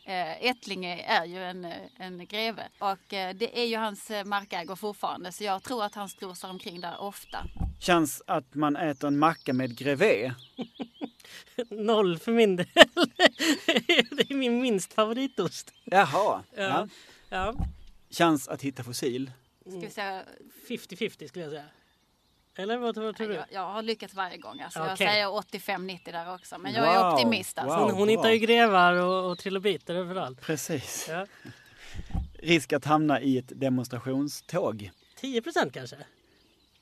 eh, 0.06 0.46
ättlinge 0.46 1.04
är 1.08 1.26
ju 1.26 1.44
en, 1.44 1.66
eh, 1.66 1.78
en 1.98 2.26
greve. 2.26 2.70
Och 2.80 3.14
eh, 3.14 3.36
det 3.36 3.62
är 3.62 3.66
ju 3.66 3.78
hans 3.78 4.12
eh, 4.12 4.26
markägor 4.26 4.76
fortfarande. 4.76 5.32
Så 5.32 5.44
jag 5.44 5.64
tror 5.64 5.84
att 5.84 5.96
han 5.96 6.10
strosar 6.10 6.50
omkring 6.50 6.82
där 6.82 7.02
ofta. 7.02 7.46
Chans 7.80 8.22
att 8.28 8.56
man 8.56 8.76
äter 8.76 9.08
en 9.08 9.20
macka 9.20 9.54
med 9.54 9.78
grevé? 9.78 10.34
Noll 11.70 12.20
för 12.20 12.32
min 12.32 12.56
del. 12.56 12.68
det 14.12 14.32
är 14.32 14.36
min 14.36 14.62
minst 14.62 14.94
favoritost. 14.94 15.74
Jaha. 15.84 16.44
Ja. 16.56 16.64
Ja. 16.64 16.88
Ja. 17.30 17.56
Chans 18.10 18.48
att 18.48 18.62
hitta 18.62 18.84
fossil? 18.84 19.32
Ska 19.62 19.80
vi 19.80 19.90
säga, 19.90 20.24
50-50 20.68 21.28
skulle 21.28 21.46
jag 21.46 21.52
säga. 21.52 21.66
Eller 22.56 22.78
vad, 22.78 22.98
vad 22.98 23.16
tror 23.16 23.28
du? 23.28 23.34
jag, 23.34 23.46
jag 23.52 23.70
har 23.70 23.82
lyckats 23.82 24.14
varje 24.14 24.38
gång. 24.38 24.62
Alltså, 24.62 24.80
Okej. 24.80 24.90
Jag 24.90 24.98
säger 24.98 25.28
85-90 25.28 26.12
där 26.12 26.34
också. 26.36 26.58
Men 26.58 26.74
jag 26.74 26.88
är 26.96 27.04
Wow. 27.04 27.14
optimist. 27.14 27.58
Alltså. 27.58 27.78
Wow. 27.78 27.86
Hon, 27.90 27.98
hon 28.00 28.10
hittar 28.10 28.30
ju 28.30 28.38
grevar 28.38 28.94
och, 28.94 29.32
och 29.32 29.38
trilobiter 29.38 29.96
överallt. 29.96 30.42
Precis. 30.42 31.06
Ja. 31.10 31.26
Risk 32.40 32.74
att 32.74 32.86
hamna 32.86 33.22
i 33.22 33.38
ett 33.38 33.60
demonstrationståg? 33.60 34.92
10 35.16 35.42
procent 35.42 35.74
kanske? 35.74 35.98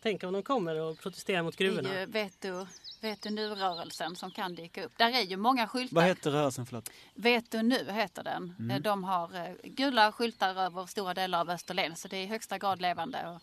Tänk 0.02 0.24
om 0.24 0.34
de 0.34 0.44
kommer 0.44 0.76
och 0.82 1.00
protesterar 1.00 1.44
mot 1.44 1.58
Det 1.58 1.64
gruvorna. 1.64 1.94
är 1.94 2.00
ju 2.00 2.06
Vet 2.06 2.42
du, 2.42 2.66
vet 3.02 3.22
du 3.22 3.30
nu-rörelsen 3.30 4.16
som 4.16 4.32
kan 4.32 4.56
dyka 4.56 4.84
upp. 4.86 4.92
Där 4.98 5.10
är 5.12 5.22
ju 5.22 5.38
många 5.38 5.68
skyltar. 5.68 5.96
Vad 5.96 6.04
heter 6.06 6.32
rörelsen? 6.32 6.66
Förlåt. 6.66 6.90
Vet 7.14 7.52
du 7.52 7.62
nu 7.62 7.92
heter 7.92 8.24
den. 8.24 8.56
Mm. 8.60 8.82
De 8.82 9.04
har 9.04 9.36
eh, 9.36 9.52
gula 9.64 10.12
skyltar 10.12 10.56
över 10.66 10.86
stora 10.86 11.14
delar 11.14 11.40
av 11.40 11.50
Österlen 11.50 11.96
så 11.96 12.08
det 12.08 12.18
är 12.18 12.24
i 12.24 12.26
högsta 12.28 12.58
grad 12.58 12.82
levande. 12.82 13.40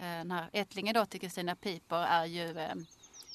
Eh, 0.00 0.18
den 0.18 0.30
här 0.30 0.50
ättlingen 0.52 0.94
då 0.94 1.06
till 1.06 1.20
Kristina 1.20 1.56
Piper 1.56 1.96
är 2.06 2.24
ju 2.26 2.58
eh, 2.58 2.72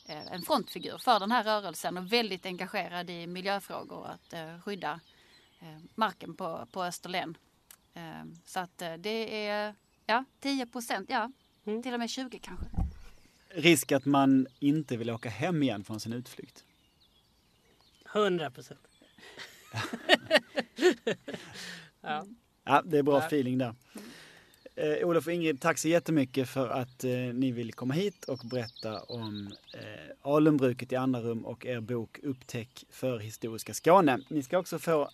eh, 0.07 0.31
en 0.33 0.41
frontfigur 0.41 0.97
för 0.97 1.19
den 1.19 1.31
här 1.31 1.43
rörelsen 1.43 1.97
och 1.97 2.13
väldigt 2.13 2.45
engagerad 2.45 3.09
i 3.09 3.27
miljöfrågor 3.27 3.97
och 3.97 4.09
att 4.11 4.63
skydda 4.63 4.99
marken 5.95 6.35
på, 6.35 6.67
på 6.71 6.83
Österlen. 6.83 7.37
Så 8.45 8.59
att 8.59 8.77
det 8.77 9.47
är 9.47 9.75
ja, 10.05 10.25
10 10.39 10.65
procent, 10.65 11.09
ja 11.09 11.31
Mm. 11.67 11.83
till 11.83 11.93
och 11.93 11.99
med 11.99 12.09
20 12.09 12.39
kanske. 12.39 12.65
Risk 13.49 13.91
att 13.91 14.05
man 14.05 14.47
inte 14.59 14.97
vill 14.97 15.09
åka 15.11 15.29
hem 15.29 15.63
igen 15.63 15.83
från 15.83 15.99
sin 15.99 16.13
utflykt? 16.13 16.65
100 18.13 18.51
procent. 18.51 18.79
ja. 22.01 22.25
Ja, 22.67 22.81
det 22.85 22.97
är 22.97 23.03
bra 23.03 23.19
Ja. 23.19 23.25
feeling 23.25 23.57
där. 23.57 23.75
Eh, 24.75 25.07
Olof 25.07 25.27
och 25.27 25.33
Ingrid, 25.33 25.61
tack 25.61 25.77
så 25.77 25.87
jättemycket 25.87 26.49
för 26.49 26.69
att 26.69 27.03
eh, 27.03 27.09
ni 27.11 27.51
vill 27.51 27.73
komma 27.73 27.93
hit 27.93 28.25
och 28.25 28.37
berätta 28.45 28.99
om 29.01 29.53
eh, 29.73 30.31
alunbruket 30.31 30.91
i 30.91 30.95
andra 30.95 31.19
rum 31.21 31.45
och 31.45 31.65
er 31.65 31.79
bok 31.79 32.19
Upptäck 32.23 32.85
för 32.89 33.19
historiska 33.19 33.73
Skåne. 33.73 34.19
Ni 34.27 34.43
ska 34.43 34.57
också 34.57 34.79
få 34.79 35.09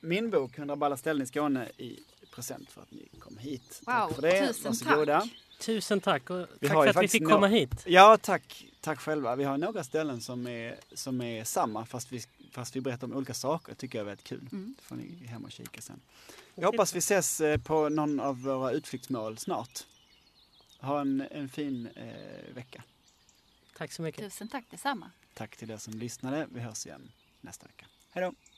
min 0.00 0.30
bok 0.30 0.58
100 0.58 0.76
balla 0.76 0.96
ställen 0.96 1.22
i 1.22 1.26
Skåne 1.26 1.68
i 1.78 1.98
present 2.34 2.70
för 2.70 2.82
att 2.82 2.90
ni 2.90 3.08
kom 3.18 3.38
hit. 3.38 3.82
tack 3.84 4.08
Wow, 4.08 4.14
för 4.14 4.22
det. 4.22 4.46
tusen 4.46 4.72
Varsågoda. 4.72 5.20
tack. 5.20 5.30
Tusen 5.60 6.00
tack 6.00 6.30
och 6.30 6.46
Vi 6.60 6.68
tack 6.68 6.76
har 6.76 6.82
för 6.84 6.90
att 7.00 7.04
vi 7.04 7.08
fick 7.08 7.28
komma 7.28 7.46
hit. 7.46 7.70
Ja, 7.86 8.18
tack. 8.22 8.66
Tack 8.80 9.00
själva. 9.00 9.36
Vi 9.36 9.44
har 9.44 9.58
några 9.58 9.84
ställen 9.84 10.20
som 10.20 10.46
är, 10.46 10.74
som 10.94 11.20
är 11.20 11.44
samma 11.44 11.86
fast 11.86 12.12
vi, 12.12 12.22
fast 12.54 12.76
vi 12.76 12.80
berättar 12.80 13.06
om 13.06 13.12
olika 13.12 13.34
saker. 13.34 13.72
Det 13.72 13.76
tycker 13.76 13.98
jag 13.98 14.02
är 14.02 14.06
väldigt 14.06 14.26
kul. 14.26 14.48
Mm. 14.52 14.74
Det 14.78 14.84
får 14.84 14.96
ni 14.96 15.26
hem 15.26 15.44
och 15.44 15.52
kika 15.52 15.80
sen. 15.80 16.00
Jag 16.54 16.66
hoppas 16.66 16.94
vi 16.94 16.98
ses 16.98 17.40
eh, 17.40 17.58
på 17.58 17.88
någon 17.88 18.20
av 18.20 18.42
våra 18.42 18.70
utflyktsmål 18.70 19.38
snart. 19.38 19.86
Ha 20.78 21.00
en, 21.00 21.20
en 21.30 21.48
fin 21.48 21.88
eh, 21.96 22.54
vecka. 22.54 22.82
Tack 23.76 23.92
så 23.92 24.02
mycket. 24.02 24.24
Tusen 24.24 24.48
tack 24.48 24.64
detsamma. 24.70 25.10
Tack 25.34 25.56
till 25.56 25.70
er 25.70 25.76
som 25.76 25.94
lyssnade. 25.94 26.46
Vi 26.50 26.60
hörs 26.60 26.86
igen 26.86 27.12
nästa 27.40 27.66
vecka. 27.66 27.86
Hej 28.10 28.24
då! 28.24 28.53